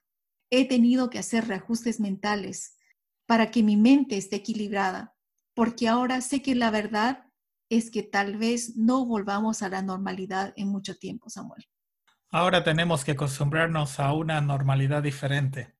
He 0.51 0.67
tenido 0.67 1.09
que 1.09 1.19
hacer 1.19 1.47
reajustes 1.47 1.99
mentales 1.99 2.77
para 3.25 3.49
que 3.49 3.63
mi 3.63 3.77
mente 3.77 4.17
esté 4.17 4.37
equilibrada, 4.37 5.15
porque 5.55 5.87
ahora 5.87 6.21
sé 6.21 6.41
que 6.41 6.53
la 6.53 6.69
verdad 6.69 7.25
es 7.69 7.89
que 7.89 8.03
tal 8.03 8.37
vez 8.37 8.75
no 8.75 9.05
volvamos 9.05 9.63
a 9.63 9.69
la 9.69 9.81
normalidad 9.81 10.53
en 10.55 10.67
mucho 10.67 10.95
tiempo, 10.95 11.29
Samuel. 11.29 11.65
Ahora 12.33 12.63
tenemos 12.63 13.05
que 13.05 13.11
acostumbrarnos 13.11 14.01
a 14.01 14.11
una 14.11 14.41
normalidad 14.41 15.01
diferente 15.01 15.73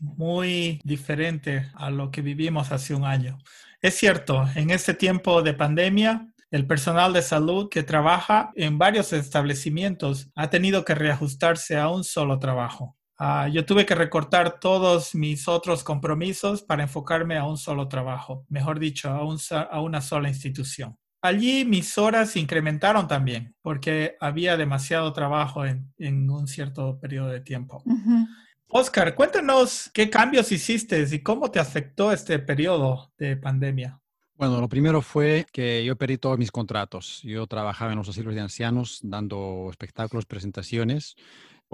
muy 0.00 0.80
diferente 0.84 1.70
a 1.74 1.90
lo 1.90 2.10
que 2.10 2.22
vivimos 2.22 2.72
hace 2.72 2.94
un 2.94 3.04
año. 3.04 3.38
Es 3.80 3.94
cierto, 3.94 4.48
en 4.54 4.70
este 4.70 4.94
tiempo 4.94 5.42
de 5.42 5.54
pandemia, 5.54 6.28
el 6.50 6.66
personal 6.66 7.12
de 7.12 7.22
salud 7.22 7.68
que 7.68 7.82
trabaja 7.82 8.52
en 8.54 8.78
varios 8.78 9.12
establecimientos 9.12 10.30
ha 10.34 10.50
tenido 10.50 10.84
que 10.84 10.94
reajustarse 10.94 11.76
a 11.76 11.88
un 11.88 12.04
solo 12.04 12.38
trabajo. 12.38 12.96
Ah, 13.16 13.48
yo 13.48 13.64
tuve 13.64 13.86
que 13.86 13.94
recortar 13.94 14.58
todos 14.58 15.14
mis 15.14 15.46
otros 15.46 15.84
compromisos 15.84 16.62
para 16.62 16.82
enfocarme 16.82 17.38
a 17.38 17.46
un 17.46 17.56
solo 17.56 17.88
trabajo, 17.88 18.44
mejor 18.48 18.78
dicho, 18.80 19.08
a, 19.08 19.80
una 19.80 20.00
sola 20.00 20.28
institución. 20.28 20.98
Allí 21.24 21.64
mis 21.64 21.96
horas 21.96 22.36
incrementaron 22.36 23.08
también 23.08 23.56
porque 23.62 24.14
había 24.20 24.58
demasiado 24.58 25.10
trabajo 25.14 25.64
en, 25.64 25.90
un 26.28 26.46
cierto 26.46 27.00
periodo 27.00 27.28
de 27.28 27.40
tiempo. 27.40 27.82
Oscar, 28.68 29.14
cuéntanos 29.14 29.90
qué 29.94 30.10
cambios 30.10 30.52
hiciste 30.52 31.02
y 31.10 31.20
cómo 31.20 31.50
te 31.50 31.58
afectó 31.58 32.12
este 32.12 32.38
periodo 32.40 33.10
de 33.16 33.38
pandemia. 33.38 33.98
Bueno, 34.34 34.60
lo 34.60 34.68
primero 34.68 35.00
fue 35.00 35.46
que 35.50 35.82
yo 35.82 35.96
perdí 35.96 36.18
todos 36.18 36.36
mis 36.36 36.50
contratos. 36.52 37.22
Yo 37.22 37.46
trabajaba 37.46 37.92
en 37.92 37.98
los 37.98 38.08
asilos 38.10 38.34
de 38.34 38.42
ancianos 38.42 39.00
dando 39.02 39.68
espectáculos, 39.70 40.26
presentaciones, 40.26 41.16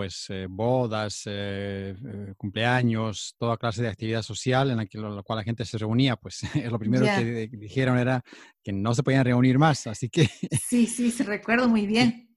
pues 0.00 0.30
eh, 0.30 0.46
bodas, 0.48 1.24
eh, 1.26 1.94
eh, 1.94 2.34
cumpleaños, 2.38 3.34
toda 3.36 3.58
clase 3.58 3.82
de 3.82 3.88
actividad 3.88 4.22
social 4.22 4.70
en 4.70 4.78
la, 4.78 4.86
que, 4.86 4.96
la 4.96 5.22
cual 5.22 5.40
la 5.40 5.44
gente 5.44 5.66
se 5.66 5.76
reunía. 5.76 6.16
Pues 6.16 6.40
lo 6.70 6.78
primero 6.78 7.04
que 7.04 7.50
dijeron 7.52 7.98
era 7.98 8.24
que 8.64 8.72
no 8.72 8.94
se 8.94 9.02
podían 9.02 9.26
reunir 9.26 9.58
más, 9.58 9.86
así 9.86 10.08
que... 10.08 10.26
Sí, 10.58 10.86
sí, 10.86 11.10
se 11.10 11.24
recuerdo 11.24 11.68
muy 11.68 11.86
bien. 11.86 12.34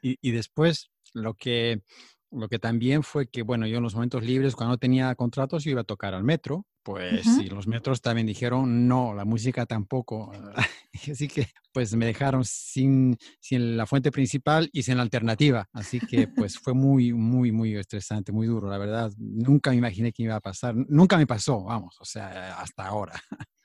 Y, 0.00 0.16
y 0.22 0.30
después 0.30 0.90
lo 1.12 1.34
que 1.34 1.82
lo 2.30 2.48
que 2.48 2.58
también 2.58 3.02
fue 3.02 3.28
que, 3.28 3.42
bueno, 3.42 3.66
yo 3.66 3.76
en 3.76 3.82
los 3.82 3.94
momentos 3.94 4.24
libres, 4.24 4.56
cuando 4.56 4.72
no 4.72 4.78
tenía 4.78 5.14
contratos, 5.14 5.64
yo 5.64 5.72
iba 5.72 5.82
a 5.82 5.84
tocar 5.84 6.14
al 6.14 6.24
metro, 6.24 6.64
pues, 6.82 7.26
y 7.26 7.48
los 7.48 7.66
metros 7.66 8.00
también 8.00 8.26
dijeron, 8.26 8.88
no, 8.88 9.14
la 9.14 9.24
música 9.24 9.66
tampoco. 9.66 10.32
Así 11.10 11.28
que, 11.28 11.48
pues, 11.72 11.94
me 11.94 12.06
dejaron 12.06 12.44
sin, 12.44 13.16
sin 13.40 13.76
la 13.76 13.86
fuente 13.86 14.10
principal 14.10 14.68
y 14.72 14.82
sin 14.82 14.96
la 14.96 15.02
alternativa. 15.02 15.68
Así 15.72 16.00
que, 16.00 16.28
pues, 16.36 16.58
fue 16.58 16.74
muy, 16.74 17.12
muy, 17.12 17.52
muy 17.52 17.76
estresante, 17.76 18.32
muy 18.32 18.46
duro, 18.46 18.68
la 18.68 18.78
verdad. 18.78 19.12
Nunca 19.18 19.70
me 19.70 19.76
imaginé 19.76 20.12
que 20.12 20.24
iba 20.24 20.36
a 20.36 20.40
pasar. 20.40 20.74
Nunca 20.74 21.16
me 21.16 21.26
pasó, 21.26 21.62
vamos, 21.64 21.96
o 22.00 22.04
sea, 22.04 22.58
hasta 22.58 22.86
ahora. 22.86 23.14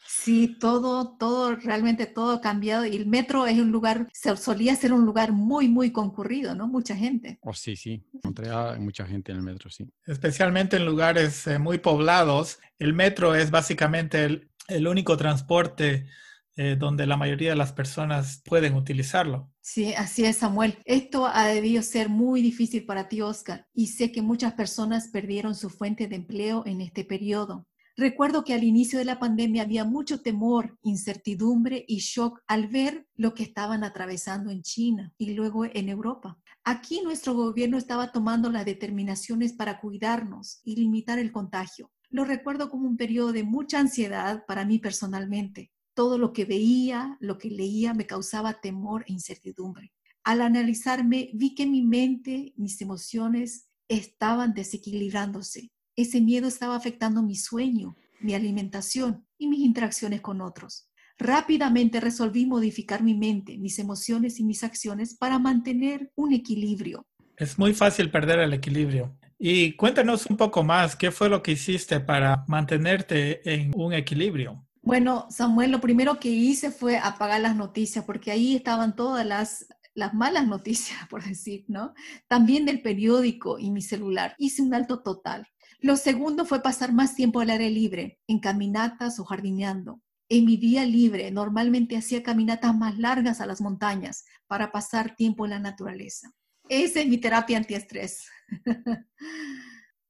Sí, 0.08 0.56
todo, 0.60 1.18
todo, 1.18 1.56
realmente 1.56 2.06
todo 2.06 2.34
ha 2.34 2.42
cambiado 2.42 2.86
y 2.86 2.96
el 2.96 3.06
metro 3.06 3.46
es 3.46 3.60
un 3.60 3.72
lugar, 3.72 4.08
solía 4.14 4.76
ser 4.76 4.94
un 4.94 5.06
lugar 5.06 5.34
muy, 5.34 5.68
muy 5.68 5.92
concurrido, 5.92 6.56
¿no? 6.56 6.68
Mucha 6.68 6.96
gente. 6.96 7.40
Oh, 7.42 7.54
sí, 7.54 7.76
sí, 7.76 8.02
encontré 8.14 8.50
mucha 8.80 9.06
gente 9.06 9.34
en 9.34 9.40
el 9.40 9.44
metro, 9.44 9.70
sí. 9.70 9.86
Especialmente 10.06 10.78
en 10.78 10.86
lugares 10.86 11.46
eh, 11.48 11.60
muy 11.60 11.80
poblados, 11.80 12.60
el 12.80 12.94
metro 12.94 13.36
es 13.36 13.52
básicamente 13.52 14.24
el, 14.68 14.88
único 14.88 15.18
transporte 15.18 16.08
eh, 16.56 16.78
donde 16.80 17.06
la 17.06 17.18
mayoría 17.18 17.50
de 17.50 17.56
las 17.58 17.74
personas 17.74 18.42
pueden 18.46 18.76
utilizarlo. 18.76 19.52
Sí, 19.62 19.94
así 19.94 20.24
es, 20.24 20.38
Samuel. 20.38 20.78
Esto 20.86 21.28
ha 21.28 21.48
debido 21.48 21.84
ser 21.84 22.08
muy 22.08 22.42
difícil 22.42 22.86
para 22.86 23.10
ti, 23.10 23.22
Oscar, 23.22 23.68
y 23.74 23.88
sé 23.88 24.14
que 24.14 24.22
muchas 24.22 24.54
personas 24.54 25.10
perdieron 25.10 25.54
su 25.54 25.70
fuente 25.70 26.08
de 26.08 26.16
empleo 26.16 26.64
en 26.66 26.80
este 26.80 27.04
periodo. 27.04 27.68
Recuerdo 28.00 28.44
que 28.44 28.54
al 28.54 28.64
inicio 28.64 29.00
de 29.00 29.06
la 29.06 29.18
pandemia 29.18 29.64
había 29.64 29.84
mucho 29.84 30.22
temor, 30.22 30.78
incertidumbre 30.84 31.84
y 31.88 31.98
shock 31.98 32.44
al 32.46 32.68
ver 32.68 33.08
lo 33.16 33.34
que 33.34 33.42
estaban 33.42 33.84
atravesando 33.84 34.52
en 34.52 34.62
China 34.62 35.16
y 35.18 35.34
luego 35.34 35.66
en 35.66 35.90
Europa. 35.90 36.38
Aquí 36.64 37.02
nuestro 37.02 37.34
gobierno 37.34 37.76
estaba 37.76 38.12
tomando 38.12 38.52
las 38.52 38.66
determinaciones 38.66 39.54
para 39.54 39.80
cuidarnos 39.80 40.62
y 40.64 40.76
limitar 40.76 41.18
el 41.18 41.32
contagio. 41.32 41.92
Lo 42.12 42.24
recuerdo 42.24 42.70
como 42.70 42.88
un 42.88 42.98
periodo 42.98 43.32
de 43.32 43.44
mucha 43.44 43.80
ansiedad 43.80 44.46
para 44.46 44.64
mí 44.64 44.78
personalmente. 44.78 45.72
Todo 45.96 46.20
lo 46.20 46.34
que 46.34 46.46
veía, 46.46 47.18
lo 47.20 47.40
que 47.40 47.50
leía 47.50 47.96
me 47.96 48.06
causaba 48.06 48.62
temor 48.62 49.06
e 49.08 49.14
incertidumbre. 49.14 49.92
Al 50.24 50.42
analizarme, 50.42 51.32
vi 51.34 51.56
que 51.56 51.66
mi 51.66 51.82
mente, 51.82 52.54
mis 52.58 52.80
emociones 52.80 53.70
estaban 53.88 54.54
desequilibrándose 54.54 55.72
ese 55.98 56.22
miedo 56.22 56.48
estaba 56.48 56.76
afectando 56.76 57.24
mi 57.24 57.36
sueño, 57.36 57.96
mi 58.22 58.36
alimentación 58.36 59.26
y 59.38 59.48
mis 59.48 59.60
interacciones 59.60 60.22
con 60.22 60.42
otros. 60.42 60.90
Rápidamente 61.18 62.00
resolví 62.00 62.46
modificar 62.46 63.02
mi 63.02 63.16
mente, 63.16 63.58
mis 63.58 63.80
emociones 63.80 64.40
y 64.40 64.44
mis 64.44 64.64
acciones 64.64 65.16
para 65.18 65.40
mantener 65.40 66.12
un 66.16 66.34
equilibrio. 66.34 67.08
Es 67.36 67.58
muy 67.58 67.74
fácil 67.74 68.12
perder 68.12 68.40
el 68.40 68.54
equilibrio. 68.54 69.18
Y 69.40 69.74
cuéntanos 69.74 70.28
un 70.28 70.38
poco 70.38 70.64
más, 70.64 70.96
¿qué 70.96 71.12
fue 71.12 71.30
lo 71.30 71.42
que 71.42 71.54
hiciste 71.54 72.00
para 72.00 72.46
mantenerte 72.48 73.52
en 73.52 73.72
un 73.76 73.94
equilibrio? 73.94 74.64
Bueno, 74.84 75.28
Samuel, 75.32 75.72
lo 75.72 75.82
primero 75.82 76.20
que 76.20 76.30
hice 76.30 76.72
fue 76.72 76.98
apagar 76.98 77.42
las 77.42 77.56
noticias, 77.56 78.06
porque 78.06 78.32
ahí 78.32 78.56
estaban 78.56 78.96
todas 78.96 79.26
las, 79.26 79.68
las 79.96 80.14
malas 80.14 80.48
noticias, 80.48 80.98
por 81.10 81.24
decir, 81.24 81.66
¿no? 81.68 81.94
También 82.28 82.66
del 82.66 82.84
periódico 82.84 83.58
y 83.58 83.72
mi 83.72 83.82
celular. 83.82 84.36
Hice 84.38 84.62
un 84.62 84.76
alto 84.76 85.02
total. 85.02 85.48
Lo 85.80 85.96
segundo 85.96 86.46
fue 86.46 86.62
pasar 86.64 86.92
más 86.92 87.14
tiempo 87.14 87.40
al 87.40 87.52
aire 87.52 87.70
libre, 87.70 88.20
en 88.28 88.40
caminatas 88.40 89.20
o 89.20 89.26
jardineando. 89.26 90.02
En 90.30 90.44
mi 90.44 90.58
día 90.58 90.86
libre 90.86 91.32
normalmente 91.32 91.96
hacía 91.96 92.24
caminatas 92.24 92.76
más 92.76 92.98
largas 92.98 93.40
a 93.42 93.46
las 93.46 93.62
montañas 93.62 94.26
para 94.48 94.72
pasar 94.72 95.16
tiempo 95.16 95.46
en 95.46 95.52
la 95.52 95.60
naturaleza. 95.60 96.34
Esa 96.68 97.00
es 97.00 97.08
mi 97.08 97.18
terapia 97.18 97.58
antiestrés. 97.58 98.28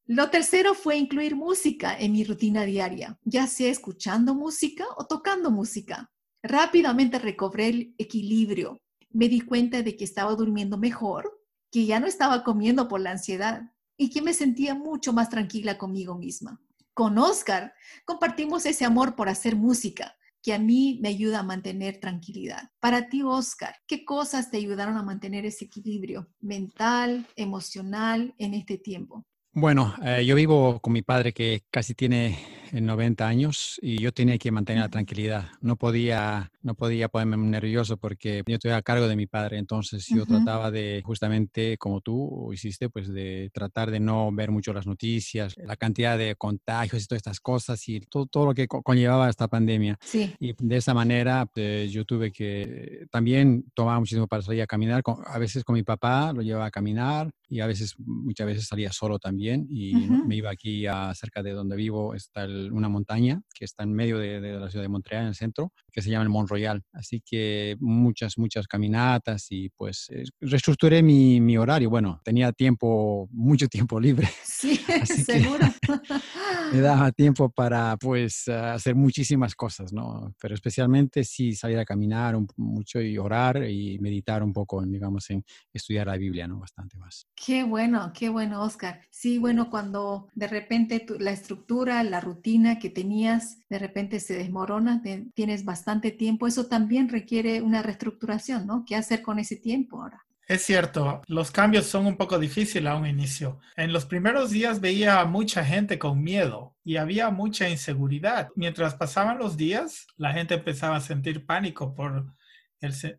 Lo 0.05 0.29
tercero 0.29 0.73
fue 0.73 0.95
incluir 0.95 1.35
música 1.35 1.95
en 1.99 2.13
mi 2.13 2.23
rutina 2.23 2.63
diaria, 2.63 3.19
ya 3.23 3.45
sea 3.45 3.69
escuchando 3.69 4.33
música 4.33 4.85
o 4.95 5.05
tocando 5.05 5.51
música. 5.51 6.09
Rápidamente 6.41 7.19
recobré 7.19 7.67
el 7.67 7.95
equilibrio. 7.97 8.79
Me 9.11 9.27
di 9.27 9.41
cuenta 9.41 9.83
de 9.83 9.97
que 9.97 10.05
estaba 10.05 10.33
durmiendo 10.33 10.77
mejor, 10.77 11.43
que 11.69 11.85
ya 11.85 11.99
no 11.99 12.07
estaba 12.07 12.45
comiendo 12.45 12.87
por 12.87 13.01
la 13.01 13.11
ansiedad 13.11 13.63
y 13.97 14.09
que 14.09 14.21
me 14.21 14.33
sentía 14.33 14.75
mucho 14.75 15.11
más 15.11 15.29
tranquila 15.29 15.77
conmigo 15.77 16.15
misma. 16.15 16.61
Con 16.93 17.17
Oscar 17.17 17.73
compartimos 18.05 18.65
ese 18.65 18.85
amor 18.85 19.15
por 19.15 19.29
hacer 19.29 19.55
música 19.55 20.15
que 20.41 20.53
a 20.53 20.59
mí 20.59 20.99
me 21.01 21.09
ayuda 21.09 21.39
a 21.39 21.43
mantener 21.43 21.99
tranquilidad. 21.99 22.69
Para 22.79 23.09
ti, 23.09 23.21
Oscar, 23.21 23.75
¿qué 23.85 24.05
cosas 24.05 24.49
te 24.49 24.57
ayudaron 24.57 24.95
a 24.97 25.03
mantener 25.03 25.45
ese 25.45 25.65
equilibrio 25.65 26.29
mental, 26.39 27.27
emocional 27.35 28.33
en 28.37 28.53
este 28.53 28.77
tiempo? 28.77 29.25
Bueno, 29.51 29.95
eh, 30.03 30.23
yo 30.25 30.35
vivo 30.35 30.79
con 30.79 30.93
mi 30.93 31.01
padre 31.01 31.33
que 31.33 31.63
casi 31.71 31.95
tiene 31.95 32.37
90 32.71 33.27
años 33.27 33.79
y 33.81 34.01
yo 34.01 34.11
tenía 34.11 34.37
que 34.37 34.51
mantener 34.51 34.83
la 34.83 34.89
tranquilidad. 34.89 35.49
No 35.61 35.75
podía, 35.75 36.51
no 36.61 36.75
podía 36.75 37.07
ponerme 37.09 37.37
nervioso 37.37 37.97
porque 37.97 38.43
yo 38.45 38.55
estoy 38.55 38.71
a 38.71 38.81
cargo 38.81 39.07
de 39.07 39.15
mi 39.15 39.27
padre, 39.27 39.57
entonces 39.57 40.05
yo 40.07 40.25
trataba 40.25 40.71
de 40.71 41.01
justamente 41.05 41.77
como 41.77 42.01
tú 42.01 42.51
hiciste, 42.53 42.89
pues 42.89 43.11
de 43.11 43.49
tratar 43.53 43.91
de 43.91 43.99
no 43.99 44.31
ver 44.31 44.51
mucho 44.51 44.73
las 44.73 44.87
noticias, 44.87 45.55
la 45.57 45.75
cantidad 45.75 46.17
de 46.17 46.35
contagios 46.35 47.03
y 47.03 47.07
todas 47.07 47.19
estas 47.19 47.39
cosas 47.39 47.87
y 47.87 47.99
todo, 48.01 48.25
todo 48.25 48.45
lo 48.47 48.53
que 48.53 48.67
conllevaba 48.67 49.29
esta 49.29 49.47
pandemia. 49.47 49.97
Sí. 50.01 50.33
Y 50.39 50.53
de 50.57 50.77
esa 50.77 50.93
manera 50.93 51.45
pues, 51.45 51.91
yo 51.91 52.05
tuve 52.05 52.31
que 52.31 53.07
también 53.11 53.65
tomar 53.73 53.99
muchísimo 53.99 54.27
para 54.27 54.41
salir 54.41 54.61
a 54.61 54.67
caminar, 54.67 55.03
a 55.25 55.39
veces 55.39 55.63
con 55.63 55.75
mi 55.75 55.83
papá 55.83 56.33
lo 56.33 56.41
llevaba 56.41 56.65
a 56.65 56.71
caminar 56.71 57.31
y 57.49 57.61
a 57.61 57.67
veces, 57.67 57.95
muchas 57.97 58.47
veces 58.47 58.67
salía 58.67 58.91
solo 58.91 59.19
también 59.19 59.67
y 59.69 59.93
me 59.93 60.35
iba 60.35 60.49
aquí 60.49 60.85
a, 60.85 61.13
cerca 61.15 61.41
de 61.41 61.51
donde 61.51 61.75
vivo, 61.75 62.13
está 62.13 62.45
una 62.71 62.89
montaña 62.89 63.41
que 63.53 63.65
está 63.65 63.83
en 63.83 63.93
medio 63.93 64.17
de, 64.19 64.39
de 64.39 64.59
la 64.59 64.69
ciudad 64.69 64.83
de 64.83 64.89
Montreal, 64.89 65.23
en 65.23 65.29
el 65.29 65.35
centro, 65.35 65.73
que 65.91 66.03
se 66.03 66.11
llama 66.11 66.23
el 66.23 66.29
Mont 66.29 66.49
Royal. 66.49 66.83
Así 66.93 67.21
que 67.25 67.75
muchas, 67.79 68.37
muchas 68.37 68.67
caminatas 68.67 69.47
y 69.49 69.69
pues 69.69 70.07
eh, 70.11 70.25
reestructuré 70.41 71.01
mi, 71.01 71.41
mi, 71.41 71.57
horario. 71.57 71.89
Bueno, 71.89 72.21
tenía 72.23 72.51
tiempo, 72.51 73.27
mucho 73.31 73.67
tiempo 73.67 73.99
libre. 73.99 74.27
Sí, 74.57 74.75
seguro. 75.05 75.67
me 76.73 76.81
daba 76.81 77.11
tiempo 77.11 77.49
para 77.49 77.95
pues 77.97 78.47
hacer 78.47 78.95
muchísimas 78.95 79.53
cosas, 79.53 79.93
¿no? 79.93 80.33
Pero 80.41 80.55
especialmente 80.55 81.23
sí 81.23 81.53
salir 81.53 81.77
a 81.77 81.85
caminar 81.85 82.35
mucho 82.55 82.99
y 82.99 83.19
orar 83.19 83.63
y 83.69 83.99
meditar 83.99 84.41
un 84.41 84.53
poco, 84.53 84.81
digamos, 84.83 85.29
en 85.29 85.43
estudiar 85.71 86.07
la 86.07 86.17
Biblia, 86.17 86.47
¿no? 86.47 86.59
Bastante 86.59 86.97
más. 86.97 87.27
Qué 87.35 87.63
bueno, 87.63 88.11
qué 88.15 88.29
bueno, 88.29 88.63
Oscar. 88.63 89.01
Sí, 89.11 89.37
bueno, 89.37 89.69
cuando 89.69 90.27
de 90.33 90.47
repente 90.47 91.05
la 91.19 91.31
estructura, 91.31 92.03
la 92.03 92.19
rutina 92.19 92.46
que 92.79 92.89
tenías, 92.89 93.57
de 93.69 93.77
repente 93.77 94.19
se 94.19 94.35
desmorona, 94.35 95.01
tienes 95.33 95.65
bastante 95.65 96.11
tiempo, 96.11 96.47
eso 96.47 96.67
también 96.67 97.09
requiere 97.09 97.61
una 97.61 97.81
reestructuración, 97.81 98.65
¿no? 98.65 98.85
¿Qué 98.85 98.95
hacer 98.95 99.21
con 99.21 99.37
ese 99.37 99.57
tiempo 99.57 100.01
ahora? 100.01 100.23
Es 100.47 100.63
cierto, 100.63 101.21
los 101.27 101.51
cambios 101.51 101.87
son 101.87 102.05
un 102.05 102.15
poco 102.15 102.39
difíciles 102.39 102.89
a 102.89 102.95
un 102.95 103.05
inicio. 103.05 103.59
En 103.75 103.91
los 103.91 104.05
primeros 104.05 104.49
días 104.49 104.79
veía 104.79 105.19
a 105.19 105.25
mucha 105.25 105.65
gente 105.65 105.99
con 105.99 106.23
miedo 106.23 106.73
y 106.85 106.95
había 106.95 107.29
mucha 107.31 107.67
inseguridad. 107.67 108.47
Mientras 108.55 108.95
pasaban 108.95 109.39
los 109.39 109.57
días, 109.57 110.07
la 110.15 110.31
gente 110.31 110.53
empezaba 110.53 110.95
a 110.95 111.01
sentir 111.01 111.45
pánico 111.45 111.93
por 111.93 112.33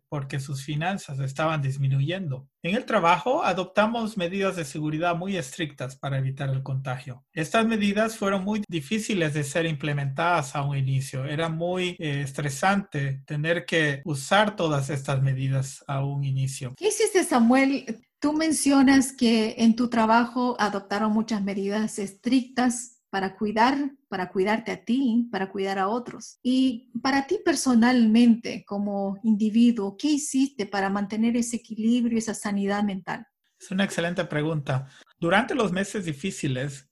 porque 0.09 0.39
sus 0.39 0.63
finanzas 0.63 1.19
estaban 1.19 1.61
disminuyendo. 1.61 2.47
En 2.61 2.75
el 2.75 2.85
trabajo 2.85 3.43
adoptamos 3.43 4.17
medidas 4.17 4.55
de 4.55 4.65
seguridad 4.65 5.15
muy 5.15 5.37
estrictas 5.37 5.95
para 5.95 6.17
evitar 6.17 6.49
el 6.49 6.63
contagio. 6.63 7.23
Estas 7.33 7.65
medidas 7.65 8.17
fueron 8.17 8.43
muy 8.43 8.61
difíciles 8.67 9.33
de 9.33 9.43
ser 9.43 9.65
implementadas 9.65 10.55
a 10.55 10.63
un 10.63 10.77
inicio. 10.77 11.25
Era 11.25 11.49
muy 11.49 11.95
eh, 11.99 12.21
estresante 12.21 13.21
tener 13.25 13.65
que 13.65 14.01
usar 14.05 14.55
todas 14.55 14.89
estas 14.89 15.21
medidas 15.21 15.83
a 15.87 16.03
un 16.03 16.23
inicio. 16.23 16.73
¿Qué 16.77 16.89
hiciste, 16.89 17.23
Samuel? 17.23 18.01
Tú 18.19 18.33
mencionas 18.33 19.13
que 19.13 19.55
en 19.59 19.77
tu 19.77 19.89
trabajo 19.89 20.57
adoptaron 20.59 21.13
muchas 21.13 21.41
medidas 21.41 21.99
estrictas 21.99 22.98
para 23.09 23.35
cuidar, 23.35 23.91
para 24.07 24.29
cuidarte 24.29 24.71
a 24.71 24.83
ti, 24.83 25.27
para 25.31 25.51
cuidar 25.51 25.79
a 25.79 25.87
otros. 25.87 26.39
Y 26.43 26.91
para 27.01 27.27
ti 27.27 27.39
personalmente, 27.43 28.63
como 28.65 29.19
individuo, 29.23 29.97
¿qué 29.97 30.09
hiciste 30.09 30.65
para 30.65 30.89
mantener 30.89 31.35
ese 31.35 31.57
equilibrio, 31.57 32.17
esa 32.17 32.33
sanidad 32.33 32.83
mental? 32.83 33.25
Es 33.59 33.71
una 33.71 33.83
excelente 33.83 34.23
pregunta. 34.25 34.87
Durante 35.19 35.55
los 35.55 35.71
meses 35.71 36.05
difíciles, 36.05 36.87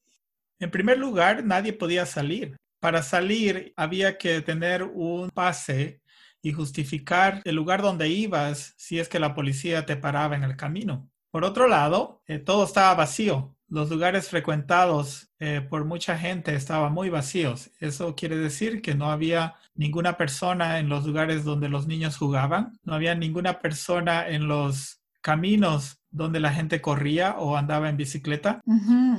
en 0.59 0.71
primer 0.71 0.97
lugar, 0.97 1.43
nadie 1.43 1.73
podía 1.73 2.05
salir. 2.05 2.57
Para 2.79 3.03
salir 3.03 3.73
había 3.75 4.17
que 4.17 4.41
tener 4.41 4.83
un 4.83 5.29
pase 5.29 6.01
y 6.41 6.51
justificar 6.51 7.41
el 7.43 7.55
lugar 7.55 7.81
donde 7.81 8.09
ibas 8.09 8.73
si 8.77 8.99
es 8.99 9.09
que 9.09 9.19
la 9.19 9.33
policía 9.33 9.85
te 9.85 9.97
paraba 9.97 10.35
en 10.35 10.43
el 10.43 10.55
camino. 10.55 11.09
Por 11.31 11.43
otro 11.43 11.67
lado, 11.67 12.21
eh, 12.27 12.39
todo 12.39 12.63
estaba 12.63 12.93
vacío 12.95 13.56
los 13.69 13.89
lugares 13.89 14.29
frecuentados 14.29 15.29
eh, 15.39 15.61
por 15.61 15.85
mucha 15.85 16.17
gente 16.17 16.55
estaban 16.55 16.93
muy 16.93 17.09
vacíos. 17.09 17.71
Eso 17.79 18.15
quiere 18.15 18.37
decir 18.37 18.81
que 18.81 18.95
no 18.95 19.11
había 19.11 19.55
ninguna 19.75 20.17
persona 20.17 20.79
en 20.79 20.89
los 20.89 21.05
lugares 21.05 21.43
donde 21.43 21.69
los 21.69 21.87
niños 21.87 22.17
jugaban, 22.17 22.79
no 22.83 22.93
había 22.93 23.15
ninguna 23.15 23.59
persona 23.59 24.27
en 24.27 24.47
los 24.47 25.01
caminos 25.21 25.99
donde 26.09 26.39
la 26.39 26.53
gente 26.53 26.81
corría 26.81 27.37
o 27.37 27.57
andaba 27.57 27.89
en 27.89 27.97
bicicleta. 27.97 28.61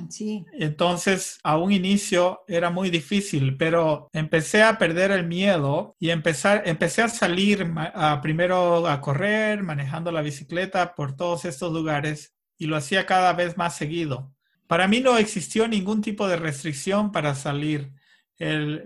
sí. 0.09 0.45
Entonces, 0.53 1.39
a 1.45 1.59
un 1.59 1.71
inicio 1.71 2.41
era 2.49 2.71
muy 2.71 2.91
difícil, 2.91 3.57
pero 3.57 4.09
empecé 4.13 4.63
a 4.63 4.79
perder 4.79 5.11
el 5.11 5.27
miedo 5.27 5.95
y 6.01 6.11
empezar, 6.11 6.63
empecé 6.67 7.03
a 7.03 7.09
salir 7.09 7.71
a, 7.77 8.21
primero 8.21 8.89
a 8.89 9.01
correr, 9.01 9.63
manejando 9.63 10.11
la 10.11 10.23
bicicleta 10.23 10.95
por 10.95 11.15
todos 11.15 11.45
estos 11.45 11.73
lugares 11.73 12.35
y 12.57 12.67
lo 12.67 12.77
hacía 12.77 13.07
cada 13.07 13.33
vez 13.35 13.57
más 13.57 13.77
seguido. 13.77 14.33
Para 14.69 14.87
mí 14.87 15.01
no 15.01 15.19
existió 15.19 15.67
ningún 15.67 16.03
tipo 16.03 16.29
de 16.29 16.37
restricción 16.37 17.11
para 17.11 17.35
salir. 17.35 17.93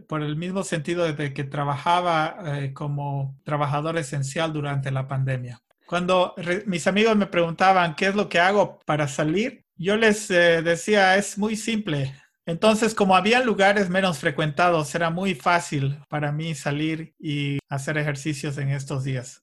por 0.09 0.23
el 0.23 0.37
mismo 0.37 0.65
sentido 0.65 1.13
de 1.13 1.35
que 1.35 1.45
trabajaba 1.45 2.39
eh, 2.47 2.73
como 2.73 3.39
trabajador 3.45 3.99
esencial 3.99 4.51
durante 4.51 4.91
la 4.91 5.07
pandemia. 5.07 5.61
Cuando 5.85 6.35
mis 6.65 6.87
amigos 6.87 7.17
me 7.19 7.27
preguntaban 7.27 7.95
qué 7.95 8.07
es 8.07 8.15
lo 8.15 8.31
que 8.31 8.41
hago 8.41 8.79
para 8.87 9.09
salir, 9.09 9.67
yo 9.77 9.99
les 9.99 10.31
eh, 10.31 10.63
decía, 10.63 11.19
es 11.19 11.37
muy 11.37 11.57
simple. 11.57 12.15
Entonces, 12.47 12.95
como 12.95 13.15
había 13.15 13.41
lugares 13.41 13.91
menos 13.91 14.19
frecuentados, 14.19 14.95
era 14.95 15.11
muy 15.11 15.35
fácil 15.35 15.99
para 16.09 16.33
mí 16.33 16.55
salir 16.55 17.15
y 17.19 17.59
hacer 17.69 17.99
ejercicios 17.99 18.57
en 18.57 18.71
estos 18.71 19.05
días. 19.05 19.43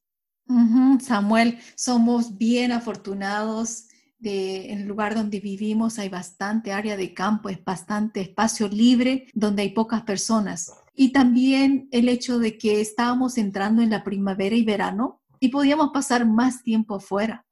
Samuel, 0.99 1.59
somos 1.75 2.37
bien 2.37 2.71
afortunados 2.71 3.89
en 4.21 4.81
el 4.81 4.87
lugar 4.87 5.15
donde 5.15 5.39
vivimos 5.39 5.99
hay 5.99 6.09
bastante 6.09 6.73
área 6.73 6.97
de 6.97 7.13
campo, 7.13 7.49
es 7.49 7.63
bastante 7.63 8.21
espacio 8.21 8.67
libre 8.67 9.27
donde 9.33 9.63
hay 9.63 9.69
pocas 9.69 10.01
personas. 10.03 10.73
Y 10.93 11.11
también 11.11 11.87
el 11.91 12.09
hecho 12.09 12.39
de 12.39 12.57
que 12.57 12.81
estábamos 12.81 13.37
entrando 13.37 13.81
en 13.81 13.91
la 13.91 14.03
primavera 14.03 14.55
y 14.55 14.63
verano 14.63 15.21
y 15.39 15.49
podíamos 15.49 15.91
pasar 15.93 16.25
más 16.25 16.63
tiempo 16.63 16.95
afuera. 16.95 17.45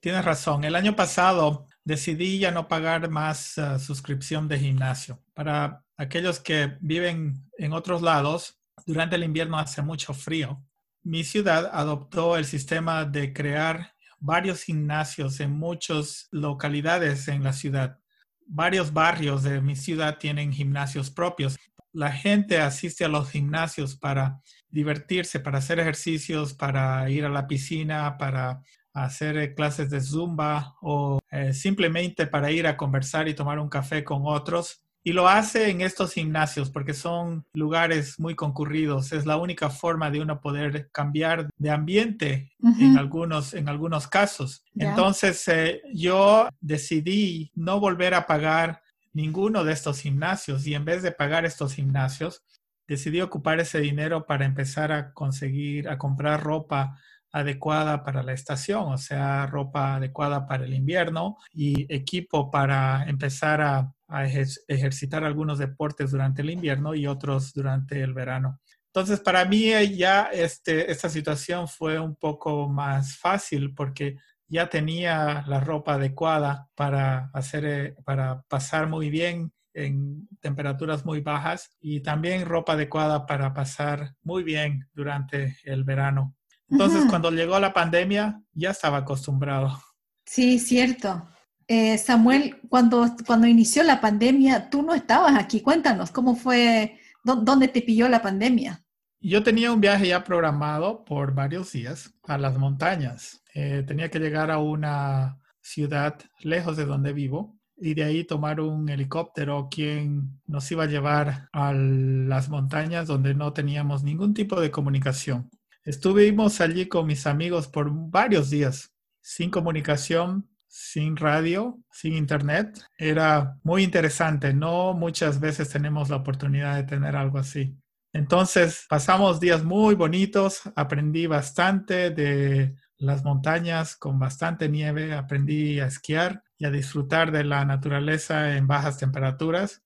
Tienes 0.00 0.24
razón. 0.24 0.64
El 0.64 0.76
año 0.76 0.94
pasado 0.94 1.66
decidí 1.84 2.38
ya 2.38 2.50
no 2.50 2.68
pagar 2.68 3.08
más 3.10 3.56
uh, 3.58 3.78
suscripción 3.78 4.46
de 4.48 4.58
gimnasio. 4.58 5.22
Para 5.34 5.84
aquellos 5.96 6.40
que 6.40 6.76
viven 6.80 7.48
en 7.56 7.72
otros 7.72 8.02
lados, 8.02 8.58
durante 8.86 9.16
el 9.16 9.24
invierno 9.24 9.58
hace 9.58 9.82
mucho 9.82 10.14
frío. 10.14 10.62
Mi 11.02 11.24
ciudad 11.24 11.70
adoptó 11.72 12.36
el 12.36 12.44
sistema 12.44 13.04
de 13.04 13.32
crear 13.32 13.94
varios 14.20 14.62
gimnasios 14.62 15.40
en 15.40 15.52
muchas 15.52 16.28
localidades 16.30 17.28
en 17.28 17.42
la 17.42 17.52
ciudad. 17.52 17.98
Varios 18.46 18.92
barrios 18.92 19.42
de 19.42 19.60
mi 19.60 19.76
ciudad 19.76 20.18
tienen 20.18 20.52
gimnasios 20.52 21.10
propios. 21.10 21.56
La 21.92 22.12
gente 22.12 22.58
asiste 22.58 23.04
a 23.04 23.08
los 23.08 23.30
gimnasios 23.30 23.96
para 23.96 24.40
divertirse, 24.68 25.40
para 25.40 25.58
hacer 25.58 25.80
ejercicios, 25.80 26.54
para 26.54 27.08
ir 27.10 27.24
a 27.24 27.28
la 27.28 27.46
piscina, 27.46 28.16
para 28.18 28.62
hacer 28.92 29.36
eh, 29.36 29.54
clases 29.54 29.90
de 29.90 30.00
zumba 30.00 30.74
o 30.80 31.18
eh, 31.30 31.52
simplemente 31.52 32.26
para 32.26 32.50
ir 32.50 32.66
a 32.66 32.76
conversar 32.76 33.28
y 33.28 33.34
tomar 33.34 33.58
un 33.58 33.68
café 33.68 34.04
con 34.04 34.22
otros. 34.24 34.82
Y 35.04 35.12
lo 35.12 35.28
hace 35.28 35.70
en 35.70 35.80
estos 35.80 36.12
gimnasios 36.12 36.70
porque 36.70 36.92
son 36.92 37.46
lugares 37.54 38.18
muy 38.18 38.34
concurridos. 38.34 39.12
Es 39.12 39.24
la 39.26 39.36
única 39.36 39.70
forma 39.70 40.10
de 40.10 40.20
uno 40.20 40.40
poder 40.40 40.90
cambiar 40.92 41.48
de 41.56 41.70
ambiente 41.70 42.52
en, 42.78 42.98
algunos, 42.98 43.54
en 43.54 43.68
algunos 43.68 44.06
casos. 44.06 44.64
Entonces 44.74 45.46
eh, 45.48 45.80
yo 45.94 46.48
decidí 46.60 47.50
no 47.54 47.80
volver 47.80 48.14
a 48.14 48.26
pagar 48.26 48.82
ninguno 49.12 49.64
de 49.64 49.72
estos 49.72 50.00
gimnasios 50.00 50.66
y 50.66 50.74
en 50.74 50.84
vez 50.84 51.02
de 51.02 51.12
pagar 51.12 51.44
estos 51.44 51.74
gimnasios, 51.74 52.42
decidí 52.86 53.20
ocupar 53.20 53.60
ese 53.60 53.80
dinero 53.80 54.26
para 54.26 54.46
empezar 54.46 54.92
a 54.92 55.12
conseguir, 55.12 55.88
a 55.88 55.98
comprar 55.98 56.42
ropa 56.42 56.98
adecuada 57.32 58.04
para 58.04 58.22
la 58.22 58.32
estación, 58.32 58.92
o 58.92 58.98
sea, 58.98 59.46
ropa 59.46 59.96
adecuada 59.96 60.46
para 60.46 60.64
el 60.64 60.72
invierno 60.72 61.36
y 61.52 61.92
equipo 61.94 62.50
para 62.50 63.04
empezar 63.08 63.60
a 63.60 63.92
a 64.08 64.24
ejercitar 64.24 65.22
algunos 65.22 65.58
deportes 65.58 66.10
durante 66.10 66.42
el 66.42 66.50
invierno 66.50 66.94
y 66.94 67.06
otros 67.06 67.52
durante 67.52 68.02
el 68.02 68.14
verano. 68.14 68.60
Entonces, 68.86 69.20
para 69.20 69.44
mí 69.44 69.70
eh, 69.72 69.96
ya 69.96 70.30
este, 70.32 70.90
esta 70.90 71.08
situación 71.08 71.68
fue 71.68 72.00
un 72.00 72.16
poco 72.16 72.68
más 72.68 73.18
fácil 73.18 73.74
porque 73.74 74.16
ya 74.48 74.68
tenía 74.68 75.44
la 75.46 75.60
ropa 75.60 75.94
adecuada 75.94 76.68
para 76.74 77.30
hacer, 77.34 77.64
eh, 77.66 77.94
para 78.04 78.42
pasar 78.48 78.88
muy 78.88 79.10
bien 79.10 79.52
en 79.74 80.26
temperaturas 80.40 81.04
muy 81.04 81.20
bajas 81.20 81.70
y 81.80 82.00
también 82.00 82.46
ropa 82.46 82.72
adecuada 82.72 83.26
para 83.26 83.52
pasar 83.52 84.14
muy 84.22 84.42
bien 84.42 84.88
durante 84.94 85.58
el 85.64 85.84
verano. 85.84 86.34
Entonces, 86.70 87.04
cuando 87.08 87.30
llegó 87.30 87.58
la 87.60 87.72
pandemia, 87.72 88.42
ya 88.52 88.70
estaba 88.70 88.98
acostumbrado. 88.98 89.80
Sí, 90.26 90.58
cierto. 90.58 91.28
Eh, 91.70 91.98
Samuel, 91.98 92.56
cuando, 92.70 93.14
cuando 93.26 93.46
inició 93.46 93.82
la 93.82 94.00
pandemia, 94.00 94.70
tú 94.70 94.82
no 94.82 94.94
estabas 94.94 95.38
aquí. 95.38 95.60
Cuéntanos, 95.60 96.10
¿cómo 96.10 96.34
fue? 96.34 96.98
¿Dónde 97.22 97.68
te 97.68 97.82
pilló 97.82 98.08
la 98.08 98.22
pandemia? 98.22 98.82
Yo 99.20 99.42
tenía 99.42 99.70
un 99.70 99.80
viaje 99.80 100.08
ya 100.08 100.24
programado 100.24 101.04
por 101.04 101.34
varios 101.34 101.72
días 101.72 102.14
a 102.26 102.38
las 102.38 102.56
montañas. 102.56 103.42
Eh, 103.54 103.84
tenía 103.86 104.10
que 104.10 104.18
llegar 104.18 104.50
a 104.50 104.58
una 104.58 105.38
ciudad 105.60 106.18
lejos 106.40 106.78
de 106.78 106.86
donde 106.86 107.12
vivo 107.12 107.58
y 107.76 107.92
de 107.94 108.04
ahí 108.04 108.24
tomar 108.24 108.60
un 108.60 108.88
helicóptero 108.88 109.68
quien 109.70 110.40
nos 110.46 110.70
iba 110.72 110.84
a 110.84 110.88
llevar 110.88 111.48
a 111.52 111.74
las 111.74 112.48
montañas 112.48 113.06
donde 113.06 113.34
no 113.34 113.52
teníamos 113.52 114.02
ningún 114.02 114.32
tipo 114.32 114.58
de 114.58 114.70
comunicación. 114.70 115.50
Estuvimos 115.84 116.62
allí 116.62 116.86
con 116.86 117.06
mis 117.06 117.26
amigos 117.26 117.68
por 117.68 117.90
varios 117.92 118.48
días, 118.50 118.94
sin 119.20 119.50
comunicación, 119.50 120.48
sin 120.68 121.16
radio, 121.16 121.78
sin 121.90 122.14
internet. 122.14 122.78
Era 122.96 123.58
muy 123.64 123.82
interesante. 123.82 124.52
No 124.54 124.94
muchas 124.94 125.40
veces 125.40 125.70
tenemos 125.70 126.10
la 126.10 126.16
oportunidad 126.16 126.76
de 126.76 126.84
tener 126.84 127.16
algo 127.16 127.38
así. 127.38 127.76
Entonces 128.12 128.86
pasamos 128.88 129.40
días 129.40 129.64
muy 129.64 129.94
bonitos, 129.94 130.62
aprendí 130.76 131.26
bastante 131.26 132.10
de 132.10 132.74
las 132.96 133.24
montañas 133.24 133.96
con 133.96 134.18
bastante 134.18 134.68
nieve, 134.68 135.14
aprendí 135.14 135.78
a 135.80 135.86
esquiar 135.86 136.42
y 136.58 136.64
a 136.64 136.70
disfrutar 136.70 137.30
de 137.30 137.44
la 137.44 137.64
naturaleza 137.64 138.56
en 138.56 138.66
bajas 138.66 138.98
temperaturas. 138.98 139.82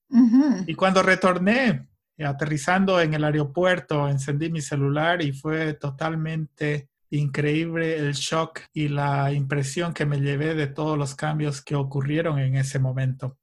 Y 0.66 0.74
cuando 0.74 1.02
retorné, 1.02 1.88
aterrizando 2.18 3.00
en 3.00 3.14
el 3.14 3.24
aeropuerto, 3.24 4.08
encendí 4.08 4.50
mi 4.50 4.60
celular 4.60 5.22
y 5.22 5.32
fue 5.32 5.74
totalmente 5.74 6.88
increíble 7.12 7.96
el 7.96 8.14
shock 8.14 8.60
y 8.72 8.88
la 8.88 9.32
impresión 9.32 9.92
que 9.92 10.06
me 10.06 10.20
llevé 10.20 10.54
de 10.54 10.66
todos 10.66 10.96
los 10.96 11.14
cambios 11.14 11.62
que 11.62 11.74
ocurrieron 11.74 12.38
en 12.38 12.56
ese 12.56 12.78
momento. 12.78 13.38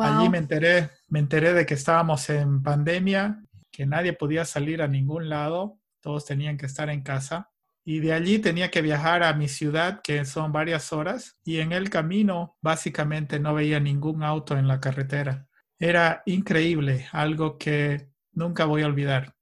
Allí 0.00 0.28
me 0.28 0.38
enteré, 0.38 0.90
me 1.08 1.18
enteré 1.18 1.52
de 1.52 1.66
que 1.66 1.74
estábamos 1.74 2.30
en 2.30 2.62
pandemia, 2.62 3.42
que 3.70 3.84
nadie 3.84 4.12
podía 4.12 4.44
salir 4.44 4.80
a 4.80 4.88
ningún 4.88 5.28
lado, 5.28 5.78
todos 6.00 6.24
tenían 6.24 6.56
que 6.56 6.66
estar 6.66 6.88
en 6.88 7.02
casa. 7.02 7.50
Y 7.84 7.98
de 7.98 8.14
allí 8.14 8.38
tenía 8.38 8.70
que 8.70 8.80
viajar 8.80 9.24
a 9.24 9.34
mi 9.34 9.48
ciudad, 9.48 10.00
que 10.02 10.24
son 10.24 10.52
varias 10.52 10.92
horas, 10.92 11.36
y 11.44 11.58
en 11.58 11.72
el 11.72 11.90
camino 11.90 12.56
básicamente 12.62 13.40
no 13.40 13.54
veía 13.54 13.80
ningún 13.80 14.22
auto 14.22 14.56
en 14.56 14.68
la 14.68 14.80
carretera. 14.80 15.48
Era 15.78 16.22
increíble, 16.24 17.08
algo 17.12 17.58
que 17.58 18.08
nunca 18.32 18.64
voy 18.64 18.82
a 18.82 18.86
olvidar. 18.86 19.33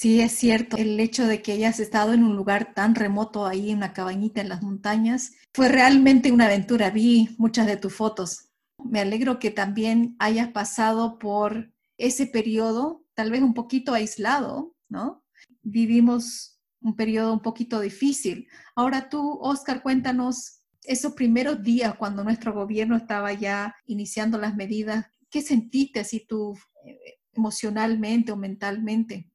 Sí, 0.00 0.20
es 0.20 0.30
cierto. 0.30 0.76
El 0.76 1.00
hecho 1.00 1.26
de 1.26 1.42
que 1.42 1.50
hayas 1.50 1.80
estado 1.80 2.12
en 2.12 2.22
un 2.22 2.36
lugar 2.36 2.72
tan 2.72 2.94
remoto 2.94 3.44
ahí, 3.46 3.70
en 3.70 3.78
una 3.78 3.92
cabañita 3.92 4.40
en 4.40 4.48
las 4.48 4.62
montañas, 4.62 5.32
fue 5.52 5.68
realmente 5.68 6.30
una 6.30 6.44
aventura. 6.44 6.90
Vi 6.90 7.34
muchas 7.36 7.66
de 7.66 7.76
tus 7.76 7.94
fotos. 7.94 8.50
Me 8.84 9.00
alegro 9.00 9.40
que 9.40 9.50
también 9.50 10.14
hayas 10.20 10.50
pasado 10.52 11.18
por 11.18 11.72
ese 11.96 12.28
periodo, 12.28 13.02
tal 13.14 13.32
vez 13.32 13.42
un 13.42 13.54
poquito 13.54 13.92
aislado, 13.92 14.76
¿no? 14.88 15.24
Vivimos 15.62 16.60
un 16.80 16.94
periodo 16.94 17.32
un 17.32 17.42
poquito 17.42 17.80
difícil. 17.80 18.46
Ahora 18.76 19.08
tú, 19.08 19.36
Oscar, 19.40 19.82
cuéntanos 19.82 20.60
esos 20.84 21.14
primeros 21.14 21.60
días 21.64 21.96
cuando 21.96 22.22
nuestro 22.22 22.54
gobierno 22.54 22.96
estaba 22.96 23.32
ya 23.32 23.74
iniciando 23.86 24.38
las 24.38 24.54
medidas. 24.54 25.06
¿Qué 25.28 25.42
sentiste 25.42 25.98
así 25.98 26.24
tú 26.24 26.56
eh, 26.84 27.18
emocionalmente 27.32 28.30
o 28.30 28.36
mentalmente? 28.36 29.32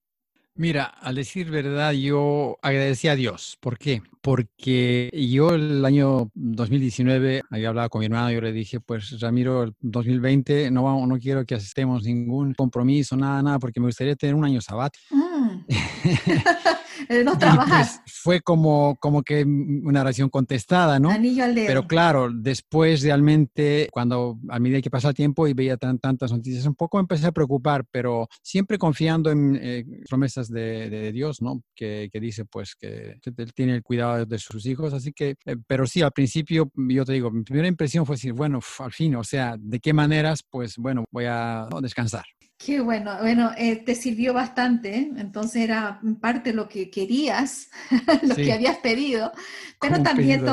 Mira, 0.55 0.85
al 0.85 1.15
decir 1.15 1.49
verdad, 1.49 1.93
yo 1.93 2.59
agradecí 2.61 3.07
a 3.07 3.15
Dios. 3.15 3.57
¿Por 3.59 3.79
qué? 3.79 4.03
Porque 4.21 5.09
yo 5.11 5.49
el 5.49 5.83
año 5.83 6.29
2019 6.35 7.41
había 7.49 7.69
hablado 7.69 7.89
con 7.89 7.99
mi 7.99 8.05
hermano 8.05 8.29
y 8.29 8.35
yo 8.35 8.41
le 8.41 8.51
dije, 8.51 8.79
pues 8.79 9.19
Ramiro, 9.19 9.63
el 9.63 9.75
2020 9.81 10.69
no, 10.69 11.07
no 11.07 11.17
quiero 11.17 11.43
que 11.43 11.55
asistemos 11.55 12.03
ningún 12.03 12.53
compromiso, 12.53 13.17
nada, 13.17 13.41
nada, 13.41 13.57
porque 13.57 13.79
me 13.79 13.87
gustaría 13.87 14.15
tener 14.15 14.35
un 14.35 14.45
año 14.45 14.61
sabático. 14.61 15.03
Mm. 17.09 17.25
no 17.25 17.31
pues, 17.31 17.39
trabajas. 17.39 18.01
fue 18.05 18.41
como, 18.41 18.95
como 18.99 19.23
que 19.23 19.43
una 19.43 20.01
oración 20.01 20.29
contestada, 20.29 20.99
¿no? 20.99 21.09
Anillo 21.09 21.43
al 21.43 21.55
dedo. 21.55 21.67
Pero 21.67 21.87
claro, 21.87 22.29
después 22.31 23.01
realmente, 23.01 23.87
cuando 23.91 24.37
a 24.49 24.59
medida 24.59 24.81
que 24.81 24.89
pasa 24.89 25.09
el 25.09 25.15
tiempo 25.15 25.47
y 25.47 25.53
veía 25.53 25.77
tantas 25.77 26.31
noticias, 26.31 26.65
un 26.65 26.75
poco 26.75 26.99
empecé 26.99 27.27
a 27.27 27.31
preocupar, 27.31 27.85
pero 27.89 28.27
siempre 28.41 28.77
confiando 28.77 29.31
en 29.31 29.59
eh, 29.61 29.85
promesas 30.07 30.42
de, 30.49 31.11
Dios, 31.11 31.41
¿no? 31.41 31.61
Que, 31.75 32.09
que, 32.11 32.19
dice 32.19 32.45
pues 32.45 32.75
que, 32.75 33.19
Él 33.23 33.53
tiene 33.53 33.75
el 33.75 33.83
cuidado 33.83 34.25
de 34.25 34.39
sus 34.39 34.65
hijos. 34.65 34.93
Así 34.93 35.13
que, 35.13 35.35
eh, 35.45 35.55
pero 35.67 35.85
sí, 35.85 36.01
al 36.01 36.11
principio, 36.11 36.71
yo 36.75 37.05
te 37.05 37.13
digo, 37.13 37.31
mi 37.31 37.43
primera 37.43 37.67
impresión 37.67 38.05
fue 38.05 38.15
decir, 38.15 38.33
bueno, 38.33 38.59
al 38.79 38.91
fin, 38.91 39.15
o 39.15 39.23
sea, 39.23 39.55
¿de 39.59 39.79
qué 39.79 39.93
maneras? 39.93 40.43
Pues 40.49 40.77
bueno, 40.77 41.05
voy 41.11 41.25
a 41.27 41.67
descansar. 41.81 42.25
Qué 42.65 42.79
bueno, 42.79 43.17
bueno, 43.19 43.51
eh, 43.57 43.75
te 43.83 43.93
sirvió 43.93 44.33
bastante, 44.33 44.95
¿eh? 44.95 45.11
entonces 45.17 45.63
era 45.63 45.99
parte 46.21 46.53
lo 46.53 46.69
que 46.69 46.89
querías, 46.89 47.69
lo 48.23 48.35
que 48.35 48.53
habías 48.53 48.77
pedido, 48.77 49.33
pero 49.81 50.01
también 50.01 50.45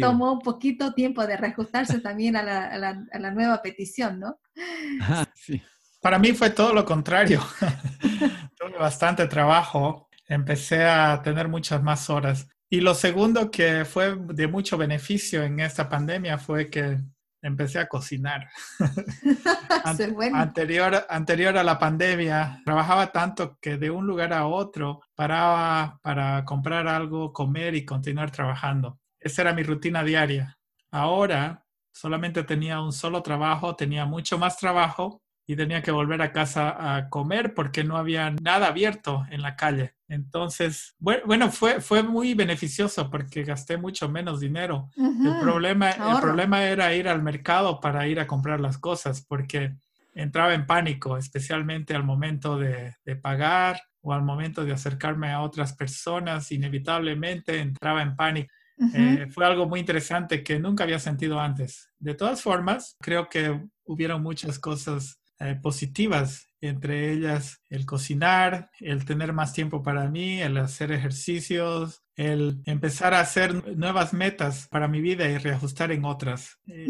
tomó 0.00 0.34
un 0.34 0.40
poquito 0.40 0.92
tiempo 0.92 1.26
de 1.26 1.38
reajustarse 1.38 2.00
también 2.00 2.36
a 2.36 2.42
la, 2.42 3.30
nueva 3.30 3.62
petición, 3.62 4.20
¿no? 4.20 4.38
sí. 5.34 5.62
Para 6.08 6.18
mí 6.18 6.32
fue 6.32 6.48
todo 6.48 6.72
lo 6.72 6.86
contrario. 6.86 7.42
Tuve 8.56 8.78
bastante 8.78 9.26
trabajo, 9.26 10.08
empecé 10.26 10.86
a 10.86 11.20
tener 11.20 11.48
muchas 11.48 11.82
más 11.82 12.08
horas. 12.08 12.48
Y 12.70 12.80
lo 12.80 12.94
segundo 12.94 13.50
que 13.50 13.84
fue 13.84 14.16
de 14.16 14.48
mucho 14.48 14.78
beneficio 14.78 15.42
en 15.42 15.60
esta 15.60 15.86
pandemia 15.86 16.38
fue 16.38 16.70
que 16.70 16.96
empecé 17.42 17.78
a 17.78 17.88
cocinar. 17.88 18.48
anterior, 20.32 21.04
anterior 21.10 21.58
a 21.58 21.62
la 21.62 21.78
pandemia, 21.78 22.62
trabajaba 22.64 23.12
tanto 23.12 23.58
que 23.60 23.76
de 23.76 23.90
un 23.90 24.06
lugar 24.06 24.32
a 24.32 24.46
otro 24.46 25.02
paraba 25.14 26.00
para 26.00 26.42
comprar 26.46 26.88
algo, 26.88 27.34
comer 27.34 27.74
y 27.74 27.84
continuar 27.84 28.30
trabajando. 28.30 28.98
Esa 29.20 29.42
era 29.42 29.52
mi 29.52 29.62
rutina 29.62 30.02
diaria. 30.02 30.58
Ahora 30.90 31.66
solamente 31.92 32.44
tenía 32.44 32.80
un 32.80 32.94
solo 32.94 33.22
trabajo, 33.22 33.76
tenía 33.76 34.06
mucho 34.06 34.38
más 34.38 34.56
trabajo 34.56 35.20
y 35.48 35.56
tenía 35.56 35.82
que 35.82 35.90
volver 35.90 36.20
a 36.20 36.30
casa 36.30 36.96
a 36.96 37.08
comer 37.08 37.54
porque 37.54 37.82
no 37.82 37.96
había 37.96 38.30
nada 38.42 38.66
abierto 38.66 39.26
en 39.30 39.40
la 39.40 39.56
calle. 39.56 39.94
Entonces, 40.06 40.94
bueno, 40.98 41.50
fue, 41.50 41.80
fue 41.80 42.02
muy 42.02 42.34
beneficioso 42.34 43.10
porque 43.10 43.44
gasté 43.44 43.78
mucho 43.78 44.10
menos 44.10 44.40
dinero. 44.40 44.90
el, 44.94 45.40
problema, 45.40 45.90
el 45.90 46.20
problema 46.20 46.64
era 46.64 46.94
ir 46.94 47.08
al 47.08 47.22
mercado 47.22 47.80
para 47.80 48.06
ir 48.06 48.20
a 48.20 48.26
comprar 48.26 48.60
las 48.60 48.76
cosas 48.76 49.24
porque 49.26 49.74
entraba 50.14 50.52
en 50.52 50.66
pánico, 50.66 51.16
especialmente 51.16 51.94
al 51.94 52.04
momento 52.04 52.58
de, 52.58 52.94
pagar 53.22 53.80
o 54.02 54.12
al 54.12 54.22
momento 54.22 54.66
de 54.66 54.72
acercarme 54.74 55.30
a 55.30 55.40
otras 55.40 55.72
personas, 55.72 56.52
inevitablemente 56.52 57.58
entraba 57.58 58.02
en 58.02 58.14
pánico. 58.16 58.52
Eh, 58.92 59.26
fue 59.30 59.46
algo 59.46 59.66
muy 59.66 59.80
interesante 59.80 60.44
que 60.44 60.58
nunca 60.58 60.84
había 60.84 60.98
sentido 60.98 61.40
antes. 61.40 61.90
De 61.98 62.14
todas 62.14 62.42
formas, 62.42 62.96
creo 63.00 63.30
que 63.30 63.60
hubieron 63.84 64.22
muchas 64.22 64.58
cosas 64.58 65.17
eh, 65.40 65.56
positivas, 65.62 66.48
entre 66.60 67.12
ellas 67.12 67.60
el 67.68 67.86
cocinar, 67.86 68.70
el 68.80 69.04
tener 69.04 69.32
más 69.32 69.52
tiempo 69.52 69.82
para 69.82 70.08
mí, 70.08 70.40
el 70.40 70.56
hacer 70.56 70.92
ejercicios, 70.92 72.02
el 72.16 72.60
empezar 72.64 73.14
a 73.14 73.20
hacer 73.20 73.76
nuevas 73.76 74.12
metas 74.12 74.66
para 74.68 74.88
mi 74.88 75.00
vida 75.00 75.28
y 75.28 75.38
reajustar 75.38 75.92
en 75.92 76.04
otras. 76.04 76.58
Eh, 76.66 76.88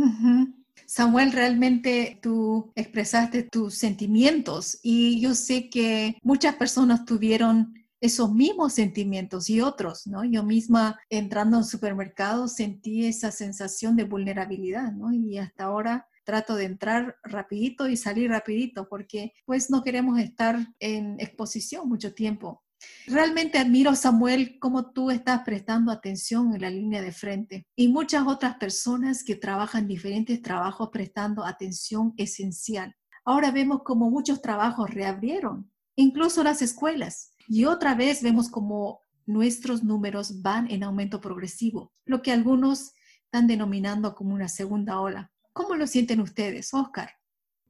Samuel, 0.87 1.33
realmente 1.33 2.19
tú 2.23 2.73
expresaste 2.75 3.43
tus 3.43 3.75
sentimientos 3.75 4.79
y 4.83 5.21
yo 5.21 5.35
sé 5.35 5.69
que 5.69 6.17
muchas 6.23 6.55
personas 6.55 7.05
tuvieron 7.05 7.75
esos 8.01 8.33
mismos 8.33 8.75
sentimientos 8.75 9.51
y 9.51 9.61
otros, 9.61 10.07
¿no? 10.07 10.25
Yo 10.25 10.45
misma 10.45 10.99
entrando 11.11 11.59
en 11.59 11.65
supermercados 11.65 12.55
sentí 12.55 13.07
esa 13.07 13.31
sensación 13.33 13.97
de 13.97 14.05
vulnerabilidad, 14.05 14.93
¿no? 14.93 15.13
Y 15.13 15.39
hasta 15.39 15.65
ahora 15.65 16.07
trato 16.29 16.57
de 16.57 16.67
entrar 16.67 17.17
rapidito 17.23 17.89
y 17.89 17.97
salir 17.97 18.29
rapidito 18.29 18.87
porque 18.87 19.33
pues 19.47 19.71
no 19.71 19.83
queremos 19.83 20.21
estar 20.21 20.59
en 20.79 21.19
exposición 21.19 21.89
mucho 21.89 22.13
tiempo. 22.13 22.63
Realmente 23.07 23.57
admiro, 23.57 23.95
Samuel, 23.95 24.59
cómo 24.61 24.93
tú 24.93 25.11
estás 25.11 25.41
prestando 25.43 25.91
atención 25.91 26.55
en 26.55 26.61
la 26.61 26.69
línea 26.69 27.01
de 27.01 27.13
frente 27.13 27.67
y 27.75 27.89
muchas 27.89 28.27
otras 28.27 28.57
personas 28.57 29.25
que 29.25 29.37
trabajan 29.37 29.89
diferentes 29.89 30.43
trabajos 30.43 30.91
prestando 30.93 31.47
atención 31.47 32.13
esencial. 32.19 32.95
Ahora 33.25 33.51
vemos 33.51 33.81
como 33.83 34.11
muchos 34.11 34.43
trabajos 34.43 34.91
reabrieron, 34.91 35.73
incluso 35.97 36.45
las 36.45 36.61
escuelas, 36.61 37.33
y 37.49 37.65
otra 37.65 37.95
vez 37.95 38.23
vemos 38.23 38.51
como 38.51 39.01
nuestros 39.25 39.83
números 39.83 40.43
van 40.43 40.71
en 40.71 40.83
aumento 40.83 41.23
progresivo, 41.23 41.95
lo 42.05 42.21
que 42.21 42.33
algunos 42.33 42.93
están 43.25 43.47
denominando 43.47 44.15
como 44.15 44.35
una 44.35 44.49
segunda 44.49 45.01
ola. 45.01 45.33
¿Cómo 45.59 45.75
lo 45.75 45.89
sienten 45.89 46.21
ustedes, 46.21 46.73
Oscar? 46.73 47.11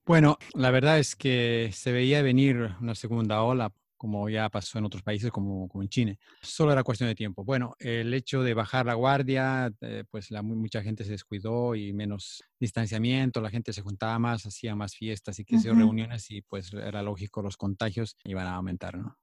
Bueno, 0.05 0.37
la 0.53 0.71
verdad 0.71 0.99
es 0.99 1.17
que 1.17 1.71
se 1.73 1.91
veía 1.91 2.21
venir 2.21 2.75
una 2.83 2.95
segunda 2.95 3.41
ola 3.41 3.73
como 3.99 4.29
ya 4.31 4.49
pasó 4.49 4.79
en 4.79 4.85
otros 4.85 5.03
países 5.03 5.31
como, 5.31 5.69
como 5.69 5.83
en 5.83 5.89
China. 5.91 6.17
Solo 6.41 6.73
era 6.73 6.83
cuestión 6.83 7.09
de 7.09 7.15
tiempo. 7.15 7.45
Bueno, 7.45 7.75
el 7.79 8.15
hecho 8.15 8.43
de 8.43 8.55
bajar 8.55 8.87
la 8.87 8.95
guardia, 8.95 9.71
eh, 9.81 10.05
pues 10.11 10.31
la, 10.31 10.43
mucha 10.43 10.83
gente 10.83 11.05
se 11.05 11.11
descuidó 11.11 11.75
y 11.75 11.93
menos 11.93 12.43
distanciamiento, 12.61 13.41
la 13.41 13.51
gente 13.51 13.73
se 13.73 13.83
juntaba 13.83 14.19
más, 14.19 14.47
hacía 14.47 14.75
más 14.75 14.95
fiestas 14.95 15.39
y 15.39 15.45
que 15.45 15.57
uh 15.57 15.75
reuniones 15.79 16.31
y 16.31 16.41
pues 16.43 16.73
era 16.73 17.03
lógico 17.03 17.43
los 17.43 17.57
contagios 17.57 18.17
iban 18.25 18.47
a 18.47 18.55
aumentar, 18.55 18.97
¿no? 18.97 19.17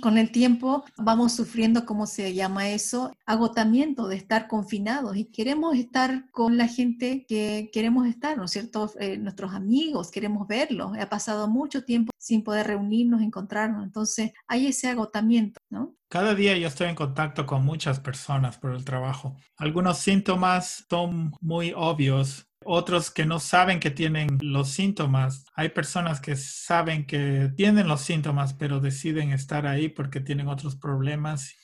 Con 0.00 0.18
el 0.18 0.30
tiempo 0.30 0.84
vamos 0.96 1.32
sufriendo, 1.32 1.84
¿cómo 1.84 2.06
se 2.06 2.32
llama 2.32 2.68
eso? 2.68 3.12
Agotamiento 3.26 4.06
de 4.08 4.16
estar 4.16 4.46
confinados 4.46 5.16
y 5.16 5.24
queremos 5.24 5.76
estar 5.76 6.30
con 6.30 6.56
la 6.56 6.68
gente 6.68 7.24
que 7.26 7.70
queremos 7.72 8.06
estar, 8.06 8.36
¿no 8.36 8.44
es 8.44 8.52
cierto? 8.52 8.90
Eh, 9.00 9.18
nuestros 9.18 9.52
amigos, 9.52 10.10
queremos 10.10 10.46
verlos. 10.46 10.92
Ha 10.98 11.08
pasado 11.08 11.48
mucho 11.48 11.84
tiempo 11.84 12.09
sin 12.20 12.44
poder 12.44 12.66
reunirnos, 12.66 13.22
encontrarnos. 13.22 13.82
Entonces 13.82 14.32
hay 14.46 14.66
ese 14.66 14.88
agotamiento, 14.88 15.58
¿no? 15.70 15.96
Cada 16.08 16.34
día 16.34 16.56
yo 16.56 16.68
estoy 16.68 16.88
en 16.88 16.94
contacto 16.94 17.46
con 17.46 17.64
muchas 17.64 17.98
personas 17.98 18.58
por 18.58 18.72
el 18.72 18.84
trabajo. 18.84 19.36
Algunos 19.56 19.98
síntomas 19.98 20.84
son 20.88 21.32
muy 21.40 21.72
obvios, 21.74 22.46
otros 22.64 23.10
que 23.10 23.24
no 23.24 23.40
saben 23.40 23.80
que 23.80 23.90
tienen 23.90 24.38
los 24.42 24.68
síntomas. 24.68 25.46
Hay 25.54 25.70
personas 25.70 26.20
que 26.20 26.36
saben 26.36 27.06
que 27.06 27.50
tienen 27.56 27.88
los 27.88 28.02
síntomas, 28.02 28.52
pero 28.52 28.80
deciden 28.80 29.32
estar 29.32 29.66
ahí 29.66 29.88
porque 29.88 30.20
tienen 30.20 30.48
otros 30.48 30.76
problemas 30.76 31.54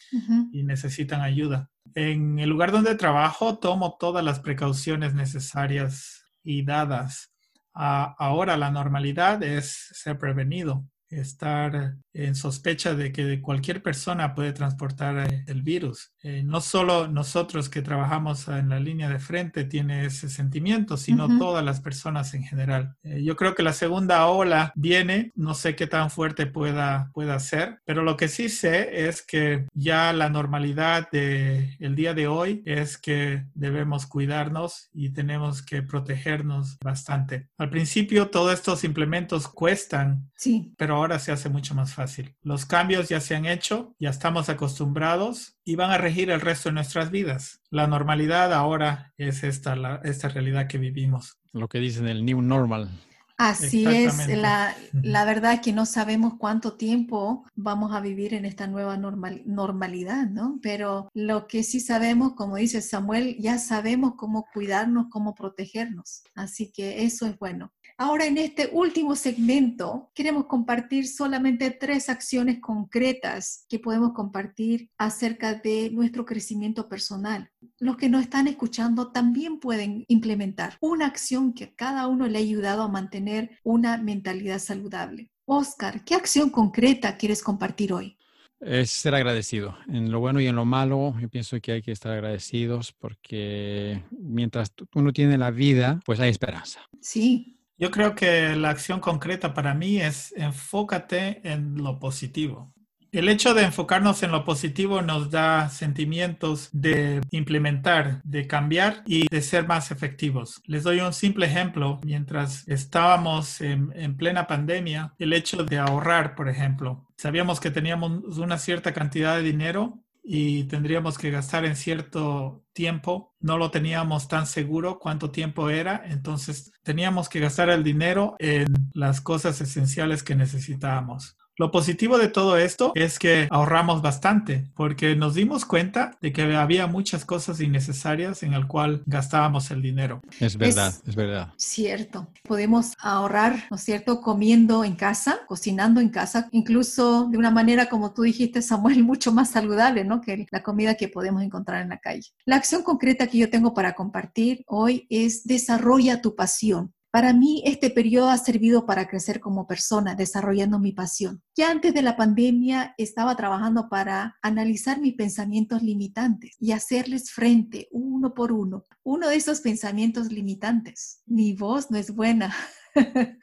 y 0.53 0.62
necesitan 0.62 1.21
ayuda. 1.21 1.71
En 1.95 2.38
el 2.38 2.49
lugar 2.49 2.73
donde 2.73 2.95
trabajo, 2.95 3.59
tomo 3.59 3.97
todas 3.99 4.25
las 4.25 4.40
precauciones 4.40 5.12
necesarias 5.12 6.25
y 6.42 6.64
dadas. 6.64 7.36
Ahora 7.77 8.57
la 8.57 8.71
normalidad 8.71 9.43
es 9.43 9.89
ser 9.93 10.19
prevenido 10.19 10.85
estar 11.09 11.97
en 12.12 12.35
sospecha 12.35 12.95
de 12.95 13.12
que 13.12 13.40
cualquier 13.40 13.83
persona 13.83 14.35
puede 14.35 14.53
transportar 14.53 15.31
eh, 15.31 15.45
el 15.47 15.62
virus. 15.62 16.14
Eh, 16.23 16.42
no 16.42 16.61
solo 16.61 17.09
nosotros 17.09 17.69
que 17.69 17.83
trabajamos 17.83 18.49
en 18.49 18.71
la 18.71 18.81
línea 18.81 19.09
de 19.09 19.19
frente 19.19 19.64
tiene 19.64 20.07
ese 20.07 20.29
sentimiento, 20.29 20.97
sino 20.97 21.38
todas 21.38 21.64
las 21.64 21.81
personas 21.81 22.33
en 22.35 22.42
general. 22.42 22.97
Eh, 23.03 23.23
yo 23.23 23.37
creo 23.37 23.55
que 23.55 23.62
la 23.62 23.73
segunda 23.73 24.27
ola 24.27 24.73
viene, 24.75 25.33
no 25.35 25.55
sé 25.55 25.77
qué 25.77 25.87
tan 25.87 26.11
fuerte 26.11 26.47
pueda, 26.47 27.11
pueda 27.12 27.38
ser, 27.38 27.81
pero 27.85 28.03
lo 28.03 28.16
que 28.16 28.29
sí 28.29 28.49
sé 28.49 29.09
es 29.09 29.23
que 29.23 29.66
ya 29.75 30.12
la 30.12 30.31
normalidad 30.31 31.09
del 31.11 31.77
el 31.79 31.95
día 31.95 32.14
de 32.14 32.29
hoy 32.29 32.62
es 32.64 32.97
que 32.99 33.45
debemos 33.55 34.07
cuidarnos 34.07 34.88
y 34.92 35.11
tenemos 35.11 35.62
que 35.62 35.83
protegernos 35.83 36.79
bastante. 36.83 37.49
Al 37.59 37.71
principio 37.71 38.31
todos 38.31 38.55
estos 38.55 38.85
implementos 38.85 39.49
cuestan, 39.49 40.31
sí. 40.35 40.75
pero 40.77 40.95
ahora 40.96 41.18
se 41.18 41.32
hace 41.32 41.48
mucho 41.48 41.74
más 41.74 41.94
fácil. 41.94 42.35
Los 42.42 42.66
cambios 42.66 43.09
ya 43.09 43.20
se 43.20 43.37
han 43.37 43.46
hecho, 43.46 43.94
ya 43.98 44.11
estamos 44.11 44.48
acostumbrados 44.48 45.56
y 45.64 45.76
van 45.76 45.90
a 45.90 45.98
regir 45.98 46.30
el 46.30 46.40
resto 46.40 46.68
de 46.68 46.74
nuestras 46.74 47.11
vidas. 47.11 47.61
La 47.70 47.87
normalidad 47.87 48.52
ahora 48.52 49.12
es 49.16 49.44
esta, 49.44 49.76
la, 49.76 50.00
esta 50.04 50.28
realidad 50.28 50.66
que 50.66 50.78
vivimos. 50.78 51.38
Lo 51.52 51.68
que 51.68 51.78
dicen 51.78 52.09
el 52.09 52.24
new 52.24 52.42
normal. 52.42 52.90
Así 53.38 53.85
es, 53.87 54.28
la, 54.28 54.74
la, 54.92 55.24
verdad 55.26 55.61
que 55.61 55.74
no 55.74 55.85
sabemos 55.85 56.35
cuánto 56.38 56.78
tiempo 56.78 57.44
vamos 57.54 57.92
a 57.92 58.00
vivir 58.00 58.32
en 58.32 58.46
esta 58.46 58.66
nueva 58.66 58.96
normal, 58.96 59.42
normalidad, 59.44 60.26
¿no? 60.26 60.59
Pero 60.62 61.11
lo 61.12 61.46
que 61.46 61.62
sí 61.62 61.80
sabemos, 61.80 62.32
como 62.32 62.56
dice 62.56 62.80
Samuel, 62.80 63.37
ya 63.38 63.59
sabemos 63.59 64.14
cómo 64.16 64.46
cuidarnos, 64.54 65.09
cómo 65.11 65.35
protegernos. 65.35 66.22
Así 66.35 66.72
que 66.72 67.04
eso 67.04 67.26
es 67.26 67.38
bueno. 67.38 67.74
Ahora 67.98 68.26
en 68.26 68.37
este 68.37 68.68
último 68.72 69.16
segmento 69.16 70.11
queremos 70.14 70.44
compartir 70.44 71.09
solamente 71.09 71.70
tres 71.70 72.11
acciones 72.11 72.61
concretas 72.61 73.64
que 73.70 73.78
podemos 73.78 74.12
compartir 74.12 74.90
acerca 74.98 75.54
de 75.54 75.88
nuestro 75.90 76.26
crecimiento 76.26 76.90
personal. 76.90 77.50
Los 77.78 77.96
que 77.96 78.11
nos 78.11 78.20
están 78.20 78.48
escuchando 78.48 79.12
también 79.12 79.61
pueden 79.61 80.04
implementar 80.09 80.76
una 80.80 81.06
acción 81.06 81.54
que 81.54 81.64
a 81.64 81.74
cada 81.74 82.06
uno 82.06 82.26
le 82.28 82.37
ha 82.37 82.42
ayudado 82.42 82.82
a 82.82 82.88
mantener 82.88 83.59
una 83.62 83.96
mentalidad 83.96 84.59
saludable. 84.59 85.30
Oscar, 85.46 86.04
¿qué 86.04 86.14
acción 86.14 86.50
concreta 86.50 87.16
quieres 87.16 87.42
compartir 87.42 87.94
hoy? 87.94 88.18
Es 88.61 88.90
ser 88.90 89.14
agradecido. 89.14 89.74
En 89.88 90.11
lo 90.11 90.20
bueno 90.20 90.40
y 90.40 90.46
en 90.46 90.56
lo 90.56 90.66
malo, 90.66 91.14
yo 91.18 91.30
pienso 91.30 91.59
que 91.62 91.72
hay 91.72 91.82
que 91.82 91.92
estar 91.92 92.12
agradecidos 92.12 92.92
porque 92.92 94.02
mientras 94.11 94.74
uno 94.94 95.14
tiene 95.14 95.38
la 95.38 95.50
vida, 95.50 96.00
pues 96.04 96.20
hay 96.20 96.30
esperanza. 96.30 96.80
Sí, 97.00 97.56
yo 97.79 97.91
creo 97.91 98.15
que 98.15 98.57
la 98.57 98.71
acción 98.71 99.01
concreta 99.01 99.55
para 99.55 99.75
mí 99.75 100.01
es 100.01 100.33
enfócate 100.37 101.41
en 101.45 101.83
lo 101.83 101.99
positivo. 101.99 102.73
El 103.12 103.29
hecho 103.31 103.55
de 103.55 103.62
enfocarnos 103.62 104.23
en 104.23 104.31
lo 104.31 104.45
positivo 104.45 105.01
nos 105.01 105.31
da 105.31 105.71
sentimientos 105.71 106.69
de 106.73 107.23
implementar, 107.31 108.21
de 108.25 108.47
cambiar 108.47 109.03
y 109.07 109.27
de 109.29 109.41
ser 109.41 109.67
más 109.67 109.91
efectivos. 109.91 110.61
Les 110.67 110.83
doy 110.83 111.01
un 111.01 111.15
simple 111.15 111.47
ejemplo. 111.47 111.99
Mientras 112.05 112.69
estábamos 112.69 113.62
en, 113.62 113.91
en, 113.95 114.19
plena 114.19 114.47
pandemia, 114.47 115.15
el 115.19 115.33
hecho 115.33 115.65
de 115.65 115.79
ahorrar, 115.79 116.35
por 116.35 116.49
ejemplo, 116.49 117.07
sabíamos 117.17 117.59
que 117.59 117.71
teníamos 117.71 118.37
una 118.37 118.59
cierta 118.59 118.93
cantidad 118.93 119.37
de 119.37 119.43
dinero 119.43 120.03
y 120.29 120.65
tendríamos 120.65 121.19
que 121.19 121.31
gastar 121.31 121.65
en 121.65 121.77
cierto 121.77 122.65
tiempo. 122.73 123.33
No 123.39 123.59
lo 123.59 123.71
teníamos 123.71 124.27
tan 124.27 124.47
seguro 124.47 124.99
cuánto 124.99 125.31
tiempo 125.31 125.71
era, 125.71 126.03
entonces 126.05 126.73
teníamos 126.83 127.29
que 127.29 127.39
gastar 127.39 127.71
el 127.71 127.85
dinero 127.85 128.35
en 128.41 128.67
las 128.93 129.21
cosas 129.21 129.61
esenciales 129.61 130.25
que 130.25 130.35
necesitábamos. 130.35 131.37
Lo 131.59 131.71
positivo 131.71 132.19
de 132.19 132.29
todo 132.29 132.59
esto 132.59 132.92
es 132.95 133.19
que 133.19 133.49
ahorramos 133.51 134.03
bastante 134.03 134.66
porque 134.75 135.16
nos 135.16 135.35
dimos 135.35 135.64
cuenta 135.64 136.19
de 136.21 136.31
que 136.31 136.42
había 136.55 136.87
muchas 136.87 137.25
cosas 137.25 137.61
innecesarias 137.61 138.42
en 138.42 138.53
el 138.53 138.66
cual 138.66 139.03
gastábamos 139.07 139.71
el 139.71 139.81
dinero. 139.81 140.21
Es 140.38 140.59
verdad, 140.59 140.92
es, 141.07 141.14
verdad. 141.14 141.55
Cierto. 141.57 142.29
Podemos 142.42 142.92
ahorrar, 142.99 143.64
¿no 143.71 143.77
es 143.79 143.83
cierto?, 143.83 144.21
comiendo 144.21 144.85
en 144.85 144.97
casa, 144.97 145.40
cocinando 145.49 146.01
en 146.03 146.11
casa, 146.11 146.49
incluso 146.53 147.27
de 147.31 147.38
una 147.38 147.51
manera, 147.51 147.88
como 147.88 148.12
tú 148.12 148.23
dijiste, 148.23 148.61
Samuel, 148.61 149.03
mucho 149.05 149.33
más 149.33 149.49
saludable, 149.51 150.05
¿no?, 150.05 150.21
que 150.21 150.47
la 150.51 150.62
comida 150.62 150.95
que 150.97 151.09
podemos 151.09 151.42
encontrar 151.42 151.81
en 151.81 151.88
la 151.88 151.99
calle. 151.99 152.33
La 152.45 152.57
acción 152.57 152.83
concreta 152.83 153.29
que 153.29 153.38
yo 153.38 153.49
tengo 153.49 153.73
para 153.73 153.95
compartir 153.95 154.62
hoy 154.66 155.07
es 155.09 155.45
desarrolla 155.45 156.21
tu 156.21 156.37
pasión. 156.37 156.92
Para 157.16 157.33
mí, 157.33 157.62
este 157.64 157.88
periodo 157.88 158.29
ha 158.29 158.37
servido 158.37 158.85
para 158.85 159.09
crecer 159.09 159.40
como 159.40 159.66
persona, 159.66 160.14
desarrollando 160.14 160.79
mi 160.79 160.92
pasión. 160.92 161.42
Ya 161.57 161.70
antes 161.70 161.94
de 161.94 162.02
la 162.02 162.14
pandemia 162.14 162.94
estaba 162.98 163.35
trabajando 163.37 163.88
para 163.88 164.37
analizar 164.42 165.00
mis 165.00 165.14
pensamientos 165.14 165.83
limitantes 165.83 166.57
y 166.61 166.72
hacerles 166.72 167.31
frente 167.31 167.88
uno 167.90 168.35
por 168.35 168.52
uno. 168.52 168.85
Uno 169.02 169.31
de 169.31 169.37
esos 169.37 169.62
pensamientos 169.62 170.31
limitantes, 170.31 171.22
mi 171.24 171.55
voz 171.55 171.90
no 171.90 171.96
es 171.96 172.14
buena. 172.14 172.55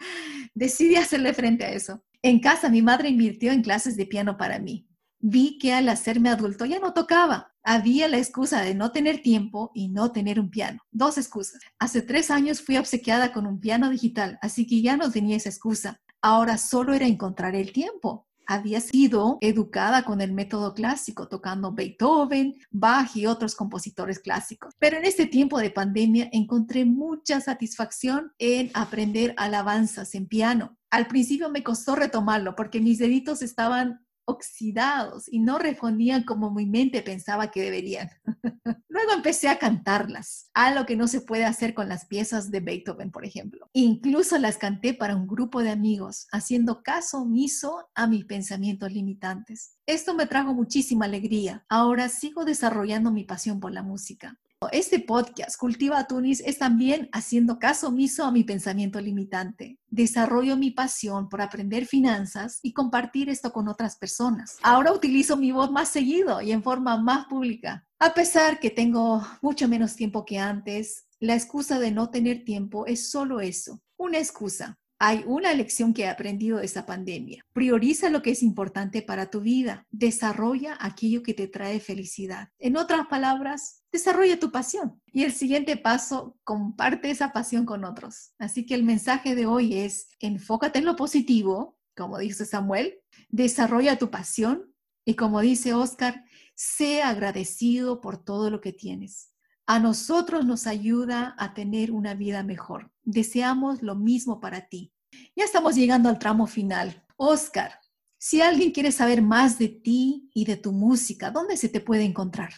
Decidí 0.53 0.95
hacerle 0.95 1.33
frente 1.33 1.65
a 1.65 1.71
eso. 1.71 2.03
En 2.21 2.41
casa, 2.41 2.69
mi 2.69 2.83
madre 2.83 3.09
invirtió 3.09 3.51
en 3.51 3.63
clases 3.63 3.97
de 3.97 4.05
piano 4.05 4.37
para 4.37 4.59
mí 4.59 4.87
vi 5.23 5.57
que 5.57 5.73
al 5.73 5.87
hacerme 5.87 6.29
adulto 6.29 6.65
ya 6.65 6.79
no 6.79 6.93
tocaba. 6.93 7.53
Había 7.63 8.09
la 8.09 8.17
excusa 8.17 8.61
de 8.61 8.75
no 8.75 8.91
tener 8.91 9.21
tiempo 9.21 9.71
y 9.73 9.87
no 9.87 10.11
tener 10.11 10.37
un 10.37 10.49
piano. 10.49 10.81
Dos 10.91 11.17
excusas. 11.17 11.61
Hace 11.79 12.01
tres 12.01 12.29
años 12.29 12.61
fui 12.61 12.75
obsequiada 12.75 13.31
con 13.31 13.47
un 13.47 13.61
piano 13.61 13.89
digital, 13.89 14.37
así 14.41 14.67
que 14.67 14.81
ya 14.81 14.97
no 14.97 15.09
tenía 15.09 15.37
esa 15.37 15.47
excusa. 15.47 16.01
Ahora 16.21 16.57
solo 16.57 16.93
era 16.93 17.07
encontrar 17.07 17.55
el 17.55 17.71
tiempo. 17.71 18.27
Había 18.45 18.81
sido 18.81 19.37
educada 19.39 20.03
con 20.03 20.19
el 20.19 20.33
método 20.33 20.73
clásico, 20.73 21.29
tocando 21.29 21.71
Beethoven, 21.71 22.55
Bach 22.69 23.15
y 23.15 23.25
otros 23.25 23.55
compositores 23.55 24.19
clásicos. 24.19 24.73
Pero 24.77 24.97
en 24.97 25.05
este 25.05 25.25
tiempo 25.25 25.57
de 25.57 25.71
pandemia 25.71 26.27
encontré 26.33 26.83
mucha 26.83 27.39
satisfacción 27.39 28.33
en 28.39 28.71
aprender 28.73 29.33
alabanzas 29.37 30.15
en 30.15 30.27
piano. 30.27 30.77
Al 30.91 31.07
principio 31.07 31.49
me 31.49 31.63
costó 31.63 31.95
retomarlo 31.95 32.57
porque 32.57 32.81
mis 32.81 32.99
deditos 32.99 33.41
estaban 33.41 34.05
oxidados 34.25 35.31
y 35.31 35.39
no 35.39 35.57
respondían 35.57 36.23
como 36.23 36.51
mi 36.51 36.65
mente 36.65 37.01
pensaba 37.01 37.51
que 37.51 37.61
deberían. 37.61 38.09
Luego 38.87 39.11
empecé 39.13 39.49
a 39.49 39.57
cantarlas, 39.57 40.49
algo 40.53 40.85
que 40.85 40.95
no 40.95 41.07
se 41.07 41.21
puede 41.21 41.45
hacer 41.45 41.73
con 41.73 41.89
las 41.89 42.05
piezas 42.05 42.51
de 42.51 42.59
Beethoven, 42.59 43.11
por 43.11 43.25
ejemplo. 43.25 43.69
Incluso 43.73 44.37
las 44.37 44.57
canté 44.57 44.93
para 44.93 45.15
un 45.15 45.27
grupo 45.27 45.63
de 45.63 45.71
amigos, 45.71 46.27
haciendo 46.31 46.83
caso 46.83 47.21
omiso 47.21 47.89
a 47.95 48.07
mis 48.07 48.25
pensamientos 48.25 48.91
limitantes. 48.91 49.77
Esto 49.85 50.13
me 50.13 50.27
trajo 50.27 50.53
muchísima 50.53 51.05
alegría. 51.05 51.65
Ahora 51.69 52.09
sigo 52.09 52.45
desarrollando 52.45 53.11
mi 53.11 53.23
pasión 53.23 53.59
por 53.59 53.71
la 53.71 53.83
música. 53.83 54.39
Este 54.71 54.99
podcast, 54.99 55.57
Cultiva 55.57 56.05
Tunis, 56.07 56.41
es 56.45 56.57
también 56.57 57.09
haciendo 57.11 57.59
caso 57.59 57.87
omiso 57.89 58.25
a 58.25 58.31
mi 58.31 58.43
pensamiento 58.43 58.99
limitante. 58.99 59.79
Desarrollo 59.89 60.57
mi 60.57 60.71
pasión 60.71 61.29
por 61.29 61.41
aprender 61.41 61.85
finanzas 61.85 62.59
y 62.61 62.73
compartir 62.73 63.29
esto 63.29 63.51
con 63.51 63.67
otras 63.67 63.97
personas. 63.97 64.57
Ahora 64.63 64.91
utilizo 64.91 65.37
mi 65.37 65.51
voz 65.51 65.71
más 65.71 65.89
seguido 65.89 66.41
y 66.41 66.51
en 66.51 66.63
forma 66.63 66.97
más 66.97 67.25
pública. 67.25 67.85
A 67.99 68.13
pesar 68.13 68.59
que 68.59 68.69
tengo 68.69 69.25
mucho 69.41 69.67
menos 69.67 69.95
tiempo 69.95 70.25
que 70.25 70.39
antes, 70.39 71.05
la 71.19 71.35
excusa 71.35 71.79
de 71.79 71.91
no 71.91 72.09
tener 72.09 72.43
tiempo 72.43 72.85
es 72.85 73.09
solo 73.09 73.39
eso, 73.39 73.81
una 73.97 74.17
excusa. 74.17 74.77
Hay 75.05 75.21
una 75.27 75.53
lección 75.53 75.93
que 75.93 76.03
he 76.03 76.07
aprendido 76.07 76.59
de 76.59 76.65
esa 76.65 76.85
pandemia. 76.85 77.45
Prioriza 77.51 78.09
lo 78.09 78.21
que 78.21 78.31
es 78.31 78.41
importante 78.41 79.01
para 79.01 79.29
tu 79.29 79.41
vida. 79.41 79.85
Desarrolla 79.91 80.77
aquello 80.79 81.23
que 81.23 81.33
te 81.33 81.49
trae 81.49 81.81
felicidad. 81.81 82.47
En 82.57 82.77
otras 82.77 83.07
palabras, 83.07 83.83
desarrolla 83.91 84.39
tu 84.39 84.49
pasión. 84.49 85.01
Y 85.11 85.25
el 85.25 85.33
siguiente 85.33 85.75
paso, 85.75 86.37
comparte 86.45 87.11
esa 87.11 87.33
pasión 87.33 87.65
con 87.65 87.83
otros. 87.83 88.31
Así 88.39 88.65
que 88.65 88.75
el 88.75 88.85
mensaje 88.85 89.35
de 89.35 89.45
hoy 89.45 89.77
es, 89.77 90.07
enfócate 90.21 90.79
en 90.79 90.85
lo 90.85 90.95
positivo, 90.95 91.77
como 91.97 92.17
dice 92.17 92.45
Samuel, 92.45 93.01
desarrolla 93.27 93.97
tu 93.97 94.09
pasión 94.09 94.73
y 95.03 95.15
como 95.15 95.41
dice 95.41 95.73
Oscar, 95.73 96.23
sé 96.55 97.01
agradecido 97.01 97.99
por 97.99 98.23
todo 98.23 98.49
lo 98.49 98.61
que 98.61 98.71
tienes 98.71 99.33
a 99.65 99.79
nosotros 99.79 100.45
nos 100.45 100.67
ayuda 100.67 101.35
a 101.37 101.53
tener 101.53 101.91
una 101.91 102.15
vida 102.15 102.43
mejor. 102.43 102.91
Deseamos 103.03 103.81
lo 103.81 103.95
mismo 103.95 104.39
para 104.39 104.67
ti. 104.67 104.92
Ya 105.35 105.45
estamos 105.45 105.75
llegando 105.75 106.09
al 106.09 106.19
tramo 106.19 106.47
final. 106.47 107.03
Oscar, 107.15 107.79
si 108.17 108.41
alguien 108.41 108.71
quiere 108.71 108.91
saber 108.91 109.21
más 109.21 109.59
de 109.59 109.67
ti 109.67 110.29
y 110.33 110.45
de 110.45 110.57
tu 110.57 110.71
música, 110.71 111.31
¿dónde 111.31 111.57
se 111.57 111.69
te 111.69 111.79
puede 111.81 112.03
encontrar? 112.03 112.53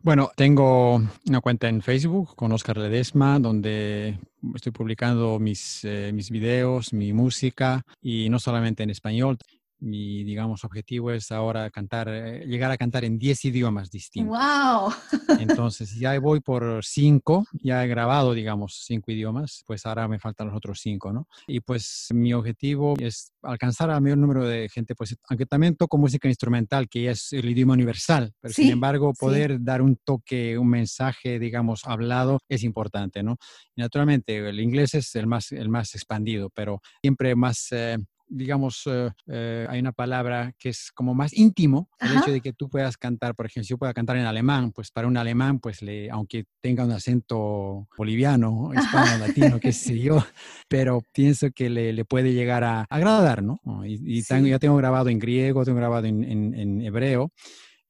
Bueno, 0.00 0.30
tengo 0.36 1.02
una 1.26 1.40
cuenta 1.40 1.68
en 1.68 1.82
Facebook 1.82 2.36
con 2.36 2.52
Oscar 2.52 2.76
Ledesma, 2.76 3.40
donde 3.40 4.16
estoy 4.54 4.70
publicando 4.70 5.40
mis, 5.40 5.84
eh, 5.84 6.12
mis 6.14 6.30
videos, 6.30 6.92
mi 6.92 7.12
música, 7.12 7.82
y 8.00 8.28
no 8.28 8.38
solamente 8.38 8.84
en 8.84 8.90
español, 8.90 9.38
mi, 9.80 10.24
digamos, 10.24 10.64
objetivo 10.64 11.12
es 11.12 11.30
ahora 11.30 11.70
cantar, 11.70 12.08
eh, 12.08 12.44
llegar 12.46 12.70
a 12.70 12.76
cantar 12.76 13.04
en 13.04 13.18
10 13.18 13.44
idiomas 13.46 13.90
distintos. 13.90 14.36
¡Wow! 14.36 14.92
Entonces, 15.40 15.94
ya 15.94 16.18
voy 16.18 16.40
por 16.40 16.84
5, 16.84 17.46
ya 17.52 17.84
he 17.84 17.88
grabado, 17.88 18.34
digamos, 18.34 18.82
5 18.86 19.10
idiomas, 19.12 19.62
pues 19.66 19.86
ahora 19.86 20.08
me 20.08 20.18
faltan 20.18 20.48
los 20.48 20.56
otros 20.56 20.80
5, 20.80 21.12
¿no? 21.12 21.28
Y 21.46 21.60
pues 21.60 22.08
mi 22.12 22.32
objetivo 22.32 22.94
es 22.98 23.32
alcanzar 23.42 23.90
al 23.90 24.00
mayor 24.00 24.18
número 24.18 24.44
de 24.44 24.68
gente, 24.68 24.94
pues, 24.94 25.16
aunque 25.28 25.46
también 25.46 25.76
toco 25.76 25.98
música 25.98 26.28
instrumental, 26.28 26.88
que 26.88 27.10
es 27.10 27.32
el 27.32 27.48
idioma 27.48 27.74
universal, 27.74 28.32
pero 28.40 28.54
sin 28.54 28.70
embargo, 28.70 29.12
poder 29.14 29.62
dar 29.62 29.82
un 29.82 29.96
toque, 29.96 30.58
un 30.58 30.68
mensaje, 30.68 31.38
digamos, 31.38 31.82
hablado, 31.84 32.40
es 32.48 32.64
importante, 32.64 33.22
¿no? 33.22 33.36
Y 33.76 33.82
naturalmente, 33.82 34.48
el 34.48 34.60
inglés 34.60 34.94
es 34.94 35.14
el 35.14 35.26
más, 35.26 35.52
el 35.52 35.68
más 35.68 35.94
expandido, 35.94 36.50
pero 36.50 36.80
siempre 37.00 37.34
más... 37.36 37.68
Eh, 37.70 37.98
digamos, 38.28 38.82
eh, 38.86 39.10
eh, 39.26 39.66
hay 39.68 39.80
una 39.80 39.92
palabra 39.92 40.52
que 40.58 40.70
es 40.70 40.90
como 40.92 41.14
más 41.14 41.36
íntimo, 41.36 41.88
el 41.98 42.16
hecho 42.16 42.30
de 42.30 42.40
que 42.40 42.52
tú 42.52 42.68
puedas 42.68 42.96
cantar, 42.96 43.34
por 43.34 43.46
ejemplo, 43.46 43.64
si 43.64 43.70
yo 43.70 43.78
pueda 43.78 43.94
cantar 43.94 44.16
en 44.16 44.26
alemán, 44.26 44.72
pues 44.72 44.90
para 44.90 45.08
un 45.08 45.16
alemán, 45.16 45.58
pues 45.60 45.82
le, 45.82 46.10
aunque 46.10 46.44
tenga 46.60 46.84
un 46.84 46.92
acento 46.92 47.88
boliviano, 47.96 48.70
hispano, 48.74 49.18
latino, 49.26 49.60
qué 49.60 49.72
sé 49.72 49.98
yo, 49.98 50.24
pero 50.68 51.02
pienso 51.12 51.50
que 51.50 51.70
le, 51.70 51.92
le 51.92 52.04
puede 52.04 52.32
llegar 52.32 52.64
a 52.64 52.86
agradar, 52.90 53.42
¿no? 53.42 53.60
Y, 53.84 54.22
ya 54.22 54.58
tengo 54.58 54.76
grabado 54.76 55.08
en 55.08 55.18
griego, 55.18 55.64
tengo 55.64 55.78
grabado 55.78 56.06
en, 56.06 56.24
en, 56.24 56.54
en 56.54 56.80
hebreo, 56.82 57.32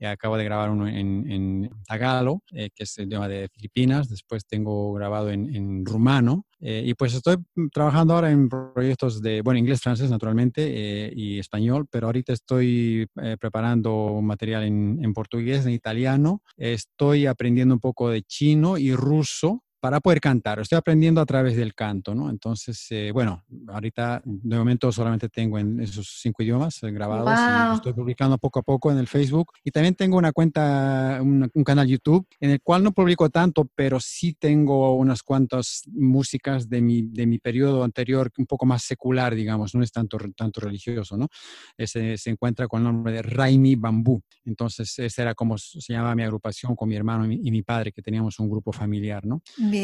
acabo 0.07 0.37
de 0.37 0.45
grabar 0.45 0.71
uno 0.71 0.87
en, 0.87 1.31
en 1.31 1.71
Tagalo, 1.87 2.43
eh, 2.53 2.71
que 2.75 2.85
es 2.85 2.99
el 2.99 3.07
idioma 3.07 3.29
de 3.29 3.49
Filipinas. 3.49 4.09
Después 4.09 4.47
tengo 4.47 4.93
grabado 4.93 5.31
en, 5.31 5.55
en 5.55 5.85
rumano. 5.85 6.45
Eh, 6.61 6.83
y 6.87 6.95
pues 6.95 7.15
estoy 7.15 7.37
trabajando 7.73 8.15
ahora 8.15 8.31
en 8.31 8.49
proyectos 8.49 9.23
de, 9.23 9.43
bueno, 9.43 9.59
inglés, 9.59 9.81
francés 9.81 10.11
naturalmente 10.11 11.07
eh, 11.07 11.13
y 11.15 11.39
español, 11.39 11.87
pero 11.91 12.07
ahorita 12.07 12.33
estoy 12.33 13.07
preparando 13.41 14.21
material 14.23 14.65
en, 14.65 14.99
en 15.03 15.13
portugués, 15.13 15.67
en 15.67 15.73
italiano. 15.73 16.43
Estoy 16.57 17.27
aprendiendo 17.27 17.75
un 17.75 17.81
poco 17.81 18.11
de 18.11 18.23
chino 18.23 18.79
y 18.79 18.95
ruso 18.95 19.63
para 19.81 20.01
poder 20.01 20.21
cantar. 20.21 20.59
Estoy 20.59 20.79
aprendiendo 20.79 21.21
a 21.21 21.27
través 21.27 21.57
del 21.57 21.75
canto, 21.75 22.15
¿no? 22.15 22.31
Entonces, 22.31 22.87
eh, 22.91 23.11
bueno, 23.13 23.45
ahorita 23.69 24.23
de 24.25 24.57
momento 24.57 24.91
solamente 24.91 25.29
tengo 25.29 25.59
en 25.59 25.81
esos 25.81 26.19
cinco 26.21 26.43
idiomas 26.43 26.83
eh, 26.83 26.91
grabados 26.91 27.73
y 27.73 27.77
estoy 27.77 27.93
publicando 27.93 28.39
poco 28.39 28.59
a 28.59 28.63
poco 28.63 28.91
en 28.91 28.99
el 28.99 29.07
Facebook. 29.07 29.53
Y 29.65 29.71
también 29.71 29.95
tengo 29.95 30.17
una 30.17 30.33
cuenta, 30.33 31.19
un, 31.23 31.51
canal 31.65 31.87
YouTube 31.87 32.27
en 32.41 32.51
el 32.51 32.63
cual 32.63 32.83
no 32.83 32.93
publico 32.93 33.29
tanto, 33.29 33.69
pero 33.75 34.01
sí 34.01 34.35
tengo 34.35 34.95
unas 34.95 35.23
cuantas 35.23 35.83
músicas 35.93 36.69
de 36.69 36.81
mi, 36.81 37.03
de 37.03 37.27
mi 37.27 37.39
periodo 37.39 37.85
anterior, 37.85 38.31
un 38.39 38.47
poco 38.47 38.65
más 38.65 38.83
secular, 38.83 39.35
digamos, 39.35 39.75
no 39.75 39.83
es 39.83 39.93
tanto, 39.93 40.19
tanto 40.35 40.61
religioso, 40.61 41.17
¿no? 41.17 41.29
Ese 41.77 42.17
se 42.17 42.31
encuentra 42.31 42.67
con 42.67 42.81
el 42.81 42.85
nombre 42.85 43.13
de 43.13 43.23
Raimi 43.23 43.77
Bambú. 43.77 44.23
Entonces, 44.45 44.99
esa 44.99 45.23
era 45.23 45.35
como 45.35 45.59
se 45.59 45.93
llamaba 45.93 46.15
mi 46.15 46.23
agrupación 46.23 46.75
con 46.75 46.89
mi 46.89 46.97
hermano 46.97 47.27
y 47.27 47.29
mi, 47.29 47.41
y 47.45 47.51
mi 47.51 47.63
padre, 47.63 47.93
que 47.93 48.03
teníamos 48.03 48.39
un 48.39 48.49
grupo 48.49 48.73
familiar, 48.73 49.27
¿no? 49.27 49.43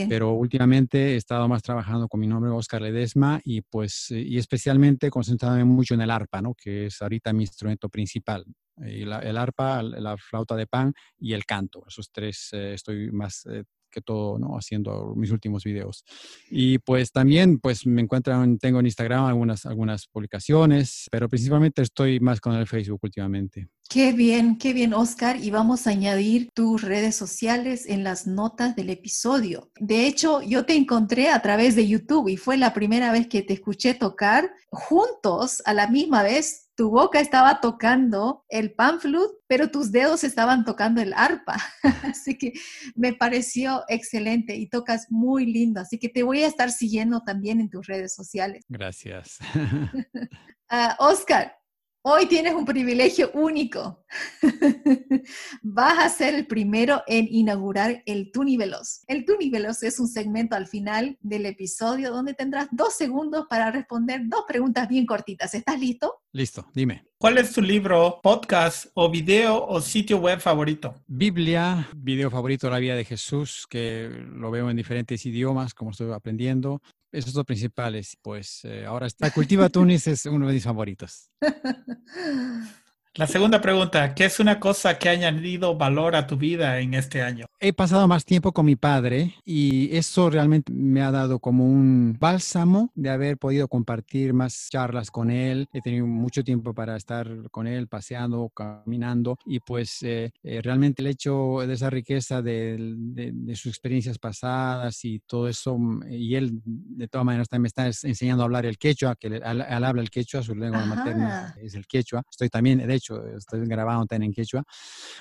Pero 0.09 0.33
últimamente 0.33 1.15
he 1.15 1.17
estado 1.17 1.49
más 1.49 1.63
trabajando 1.63 2.09
con 2.09 2.21
mi 2.21 2.27
nombre 2.27 2.51
Oscar 2.51 2.83
Ledesma 2.83 3.41
y 3.45 3.61
pues 3.63 4.11
eh, 4.11 4.21
y 4.21 4.39
especialmente 4.39 5.11
concentrándome 5.11 5.65
mucho 5.65 5.95
en 5.95 6.01
el 6.03 6.11
arpa, 6.11 6.41
¿no? 6.43 6.55
Que 6.55 6.87
es 6.87 7.01
ahorita 7.03 7.33
mi 7.33 7.45
instrumento 7.45 7.89
principal. 7.89 8.45
Y 8.79 9.03
el 9.03 9.37
arpa, 9.37 9.83
la 9.83 10.17
flauta 10.17 10.57
de 10.57 10.67
pan 10.67 10.93
y 11.19 11.33
el 11.33 11.45
canto. 11.45 11.85
Esos 11.87 12.11
tres 12.11 12.49
eh, 12.53 12.75
estoy 12.75 13.13
más 13.13 13.47
eh, 13.47 13.63
que 13.95 14.01
todo, 14.01 14.39
¿no? 14.39 14.57
Haciendo 14.57 15.15
mis 15.17 15.31
últimos 15.31 15.63
videos. 15.65 16.05
Y 16.51 16.79
pues 16.79 17.13
también, 17.13 17.61
pues 17.61 17.87
me 17.87 18.03
encuentran, 18.03 18.59
tengo 18.59 18.81
en 18.81 18.87
Instagram 18.87 19.27
algunas, 19.27 19.65
algunas 19.65 20.07
publicaciones, 20.09 21.07
pero 21.11 21.29
principalmente 21.29 21.83
estoy 21.83 22.19
más 22.19 22.41
con 22.41 22.55
el 22.55 22.67
Facebook 22.67 23.01
últimamente. 23.03 23.69
Qué 23.89 24.13
bien, 24.13 24.59
qué 24.59 24.73
bien, 24.73 24.95
Oscar. 24.95 25.37
Y 25.37 25.51
vamos 25.51 25.87
a 25.87 25.91
añadir 25.91 26.51
tus 26.53 26.83
redes 26.83 27.15
sociales 27.17 27.87
en 27.87 28.03
las 28.03 28.27
notas 28.27 28.75
del 28.75 28.91
episodio. 28.91 29.71
De 29.79 30.07
hecho, 30.07 30.43
yo 30.43 30.65
te 30.65 30.75
encontré 30.75 31.29
a 31.29 31.41
través 31.43 31.77
de 31.77 31.87
YouTube 31.87 32.29
y 32.29 32.37
fue 32.37 32.57
la 32.57 32.75
primera 32.75 33.13
vez 33.13 33.29
que 33.29 33.43
te 33.43 33.55
escuché 33.55 33.95
tocar 33.95 34.51
juntos 34.71 35.63
a 35.65 35.75
la 35.75 35.87
misma 35.87 36.23
vez 36.23 36.65
tu 36.77 36.91
boca 36.91 37.21
estaba 37.21 37.61
tocando 37.61 38.45
el 38.49 38.73
pan 38.73 39.01
flute, 39.01 39.35
pero 39.47 39.71
tus 39.71 39.93
dedos 39.93 40.25
estaban 40.25 40.65
tocando 40.65 41.01
el 41.01 41.13
arpa. 41.15 41.57
Así 42.03 42.37
que 42.37 42.53
me 42.97 43.13
pareció 43.13 43.85
excelente 43.89 44.57
y 44.57 44.69
tocas 44.69 45.07
muy 45.11 45.47
lindo. 45.47 45.81
Así 45.81 45.99
que 45.99 46.09
te 46.09 46.23
voy 46.23 46.43
a 46.43 46.49
estar 46.49 46.71
siguiendo 46.73 47.23
también 47.23 47.61
en 47.61 47.71
tus 47.71 47.87
redes 47.87 48.15
sociales. 48.15 48.65
Gracias. 48.69 49.39
Ah, 50.71 50.97
Oscar, 50.99 51.59
Hoy 52.07 52.27
tienes 52.27 52.53
un 52.53 52.67
privilegio 52.67 53.31
único. 53.33 54.05
Vas 55.63 55.99
a 55.99 56.11
ser 56.11 56.35
el 56.35 56.47
primero 56.47 57.03
en 57.07 57.27
inaugurar 57.31 58.03
el 58.05 58.31
Tunivelos. 58.31 59.01
El 59.07 59.25
Tunivelos 59.25 59.83
es 59.83 59.99
un 59.99 60.07
segmento 60.07 60.55
al 60.55 60.67
final 60.67 61.17
del 61.23 61.47
episodio 61.47 62.11
donde 62.11 62.35
tendrás 62.35 62.69
dos 62.73 62.95
segundos 62.95 63.47
para 63.49 63.71
responder 63.71 64.21
dos 64.27 64.45
preguntas 64.47 64.87
bien 64.87 65.07
cortitas. 65.07 65.55
¿Estás 65.55 65.81
listo? 65.81 66.21
Listo, 66.33 66.67
dime. 66.75 67.07
¿Cuál 67.17 67.39
es 67.39 67.55
tu 67.55 67.63
libro, 67.63 68.21
podcast 68.23 68.89
o 68.93 69.11
video 69.11 69.65
o 69.67 69.81
sitio 69.81 70.19
web 70.19 70.41
favorito? 70.41 70.95
Biblia, 71.07 71.89
video 71.97 72.31
favorito 72.31 72.69
La 72.69 72.81
vida 72.81 72.97
de 72.97 73.07
Jesús, 73.07 73.67
que 73.67 74.11
lo 74.11 74.51
veo 74.51 74.69
en 74.69 74.77
diferentes 74.77 75.25
idiomas, 75.25 75.73
como 75.73 75.93
estoy 75.93 76.13
aprendiendo. 76.13 76.83
Esos 77.15 77.33
dos 77.33 77.45
principales. 77.45 78.19
Pues 78.21 78.65
eh, 78.65 78.85
ahora 78.85 79.07
está 79.07 79.31
Cultiva 79.31 79.69
Tunis, 79.69 80.07
es 80.09 80.27
uno 80.27 80.49
de 80.49 80.55
mis 80.55 80.65
favoritos. 80.65 81.31
La 83.17 83.29
segunda 83.29 83.61
pregunta, 83.61 84.13
¿qué 84.13 84.25
es 84.25 84.41
una 84.41 84.59
cosa 84.59 84.99
que 84.99 85.09
ha 85.09 85.13
añadido 85.13 85.77
valor 85.77 86.17
a 86.17 86.27
tu 86.27 86.37
vida 86.37 86.81
en 86.81 86.95
este 86.95 87.23
año? 87.23 87.47
He 87.61 87.73
pasado 87.73 88.09
más 88.09 88.25
tiempo 88.25 88.51
con 88.51 88.67
mi 88.67 88.75
padre 88.75 89.37
y 89.45 89.97
eso 89.97 90.31
realmente 90.31 90.73
me 90.73 91.01
ha 91.01 91.13
dado 91.13 91.39
como 91.39 91.65
un 91.65 92.17
bálsamo 92.19 92.91
de 92.97 93.11
haber 93.11 93.39
podido 93.39 93.69
compartir 93.69 94.35
más 94.35 94.69
charlas 94.69 95.13
con 95.13 95.31
él. 95.31 95.69
He 95.73 95.81
tenido 95.81 96.09
mucho 96.09 96.43
tiempo 96.43 96.75
para 96.75 96.97
estar 96.97 97.29
con 97.53 97.69
él, 97.69 97.87
paseando, 97.87 98.49
caminando 98.49 99.39
y 99.47 99.61
pues 99.61 100.03
eh, 100.03 100.33
eh, 100.43 100.61
realmente 100.61 101.01
el 101.01 101.07
hecho 101.07 101.59
de 101.65 101.73
esa 101.73 101.91
riqueza 101.91 102.43
de, 102.43 103.33
sus 103.55 103.67
experiencias 103.67 104.19
pasadas 104.19 105.05
y 105.05 105.21
todo 105.21 105.47
eso, 105.47 105.79
y 106.11 106.35
él 106.35 106.61
de 106.65 107.07
todas 107.07 107.25
maneras 107.25 107.49
también 107.49 107.63
me 107.63 107.69
está 107.69 107.87
enseñando 107.87 108.43
a 108.43 108.47
hablar 108.47 108.67
el 108.67 108.77
quechua, 108.77 109.15
que 109.15 109.29
él, 109.29 109.43
habla 109.45 110.01
el 110.01 110.11
quechua, 110.11 110.43
su 110.43 110.57
lengua 110.57 110.85
materna 110.85 111.55
es 111.63 111.77
el 111.77 111.87
quechua. 111.87 112.25
Estoy 112.29 112.49
también, 112.49 112.85
de 112.85 112.95
hecho, 112.95 113.04
estoy 113.37 113.67
grabando 113.67 114.07
en 114.11 114.33
quechua. 114.33 114.65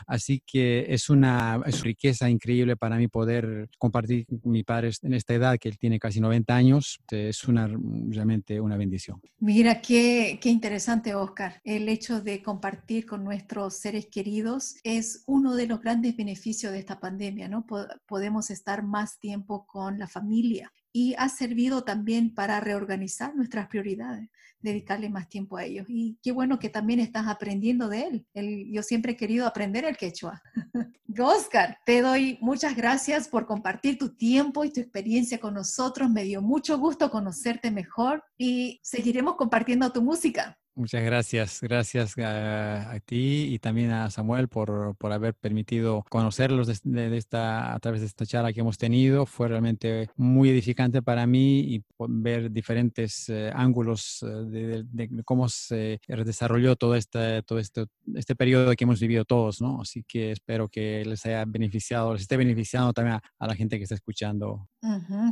Así 0.08 0.42
que 0.46 0.86
es 0.90 1.10
una 1.10 1.58
riqueza 1.82 2.30
increíble 2.30 2.76
para 2.76 2.98
mí 2.98 3.08
poder 3.08 3.70
compartir 3.78 4.26
con 4.26 4.52
mi 4.52 4.64
padre 4.64 4.92
en 5.02 5.14
esta 5.14 5.34
edad, 5.34 5.58
que 5.60 5.70
él 5.70 5.78
tiene 5.78 6.00
casi 6.00 6.20
90 6.20 6.56
años. 6.56 7.00
Es 7.10 7.44
una, 7.46 7.68
realmente 7.68 8.60
una 8.60 8.78
bendición. 8.78 9.22
Mira, 9.40 9.82
qué, 9.82 10.40
qué 10.42 10.50
interesante, 10.50 11.16
Oscar. 11.16 11.62
El 11.64 11.90
hecho 11.90 12.22
de 12.22 12.42
compartir 12.42 13.06
con 13.06 13.24
nuestros 13.24 13.76
seres 13.76 14.08
queridos 14.08 14.76
es 14.84 15.24
uno 15.28 15.56
de 15.56 15.68
los 15.68 15.82
grandes 15.82 16.16
beneficios 16.16 16.72
de 16.72 16.80
esta 16.80 17.00
pandemia, 17.00 17.48
¿no? 17.48 17.66
Podemos 18.08 18.50
estar 18.50 18.84
más 18.84 19.20
tiempo 19.20 19.66
con 19.66 20.00
la 20.00 20.08
familia 20.08 20.72
y 20.94 21.16
ha 21.18 21.28
servido 21.28 21.84
también 21.84 22.34
para 22.34 22.62
reorganizar 22.62 23.36
nuestras 23.36 23.68
prioridades 23.68 24.30
dedicarle 24.64 25.10
más 25.10 25.30
tiempo 25.30 25.58
a 25.58 25.66
ellos. 25.66 25.86
Y 25.90 26.18
qué 26.24 26.32
bueno 26.32 26.58
que 26.58 26.70
también 26.70 27.00
estás 27.00 27.28
aprendiendo 27.28 27.90
de 27.90 28.08
él. 28.34 28.72
yo 28.72 28.82
siempre 28.82 29.12
he 29.12 29.18
querido 29.18 29.46
aprender 29.46 29.86
el 29.86 29.98
quechua. 29.98 30.42
Oscar, 31.20 31.78
te 31.86 32.02
doy 32.02 32.40
muchas 32.42 32.76
gracias 32.76 33.28
por 33.28 33.46
compartir 33.46 34.00
tu 34.00 34.16
tiempo 34.16 34.64
y 34.64 34.72
tu 34.72 34.80
experiencia 34.80 35.40
con 35.40 35.54
nosotros. 35.54 36.10
Me 36.10 36.24
dio 36.24 36.42
mucho 36.42 36.80
gusto 36.80 37.12
conocerte 37.12 37.70
mejor 37.70 38.24
y 38.38 38.80
seguiremos 38.82 39.36
compartiendo 39.36 39.92
tu 39.92 40.02
música. 40.02 40.58
Muchas 40.76 41.04
gracias, 41.04 41.60
gracias 41.62 42.16
a, 42.18 42.98
ti 43.06 43.54
y 43.54 43.60
también 43.60 43.92
a 43.92 44.10
Samuel 44.10 44.48
por, 44.48 44.96
por 44.96 45.12
haber 45.12 45.36
permitido 45.36 46.04
conocerlos 46.10 46.66
de, 46.84 47.16
esta, 47.16 47.76
a 47.76 47.80
través 47.80 48.02
de 48.02 48.08
esta 48.08 48.26
charla 48.26 48.52
que 48.52 48.62
hemos 48.62 48.80
tenido. 48.80 49.28
Fue 49.28 49.48
realmente 49.48 50.10
muy 50.16 50.50
edificante 50.50 51.04
para 51.04 51.28
mí 51.28 51.60
y 51.60 51.84
ver 52.10 52.50
diferentes 52.52 53.30
eh, 53.30 53.52
ángulos 53.54 54.26
eh, 54.28 54.84
de, 54.84 55.24
cómo 55.24 55.48
se 55.48 56.00
desarrolló 56.08 56.76
todo 56.76 56.96
este, 56.96 57.44
todo 57.44 57.60
este, 57.60 57.86
este 58.16 58.36
periodo 58.36 58.74
que 58.74 58.86
hemos 58.86 59.00
vivido 59.00 59.26
todos, 59.26 59.62
¿no? 59.62 59.82
Así 59.82 60.04
que 60.08 60.32
espero 60.32 60.70
que 60.70 61.06
les 61.06 61.24
haya 61.28 61.46
beneficiado, 61.46 62.14
les 62.14 62.24
esté 62.24 62.36
beneficiando 62.36 62.94
también 62.94 63.20
a, 63.40 63.48
la 63.48 63.56
gente 63.56 63.78
que 63.78 63.84
está 63.84 63.96
escuchando. 63.96 64.68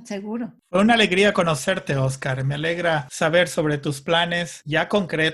seguro. 0.03 0.53
Fue 0.69 0.81
una 0.81 0.93
alegría 0.93 1.33
conocerte, 1.33 1.95
Oscar. 1.95 2.43
Me 2.43 2.55
alegra 2.55 3.07
saber 3.09 3.47
sobre 3.47 3.79
tus 3.79 4.01
planes 4.01 4.61
ya 4.65 4.87
concretos 4.87 5.30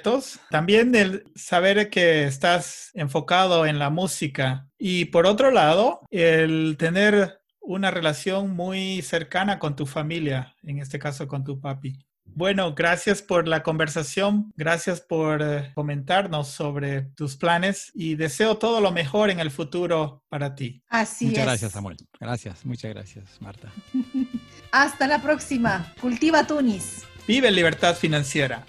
también 0.49 0.95
el 0.95 1.23
saber 1.35 1.89
que 1.89 2.25
estás 2.25 2.91
enfocado 2.93 3.65
en 3.65 3.79
la 3.79 3.89
música 3.89 4.67
y 4.77 5.05
por 5.05 5.25
otro 5.25 5.51
lado, 5.51 6.01
el 6.09 6.75
tener 6.77 7.39
una 7.61 7.91
relación 7.91 8.55
muy 8.55 9.01
cercana 9.01 9.59
con 9.59 9.75
tu 9.75 9.85
familia, 9.85 10.55
en 10.63 10.79
este 10.79 10.99
caso 10.99 11.27
con 11.27 11.43
tu 11.43 11.59
papi. 11.59 11.99
Bueno, 12.37 12.75
gracias 12.75 13.23
por 13.23 13.47
la 13.47 13.63
conversación, 13.63 14.53
gracias 14.55 15.01
por 15.01 15.41
eh, 15.41 15.71
comentarnos 15.73 16.49
sobre 16.49 17.01
tus 17.15 17.35
planes 17.35 17.91
y 17.95 18.15
deseo 18.15 18.57
todo 18.57 18.79
lo 18.79 18.91
mejor 18.91 19.31
en 19.31 19.39
el 19.39 19.49
futuro 19.49 20.23
para 20.29 20.53
ti. 20.53 20.83
Así 20.87 21.25
muchas 21.25 21.39
es. 21.39 21.45
gracias, 21.45 21.71
Samuel. 21.71 21.97
Gracias, 22.19 22.63
muchas 22.63 22.93
gracias, 22.93 23.41
Marta. 23.41 23.71
Hasta 24.71 25.07
la 25.07 25.19
próxima. 25.19 25.93
Cultiva 25.99 26.45
Tunis. 26.45 27.05
Vive 27.27 27.49
libertad 27.51 27.95
financiera. 27.95 28.63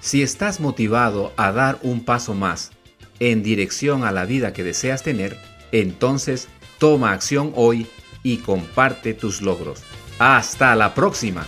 Si 0.00 0.22
estás 0.22 0.60
motivado 0.60 1.32
a 1.36 1.52
dar 1.52 1.78
un 1.82 2.04
paso 2.04 2.34
más 2.34 2.70
en 3.20 3.42
dirección 3.42 4.04
a 4.04 4.12
la 4.12 4.24
vida 4.24 4.52
que 4.52 4.62
deseas 4.62 5.02
tener, 5.02 5.36
entonces 5.72 6.48
toma 6.78 7.12
acción 7.12 7.52
hoy 7.56 7.86
y 8.22 8.38
comparte 8.38 9.14
tus 9.14 9.42
logros. 9.42 9.82
Hasta 10.18 10.74
la 10.76 10.94
próxima. 10.94 11.46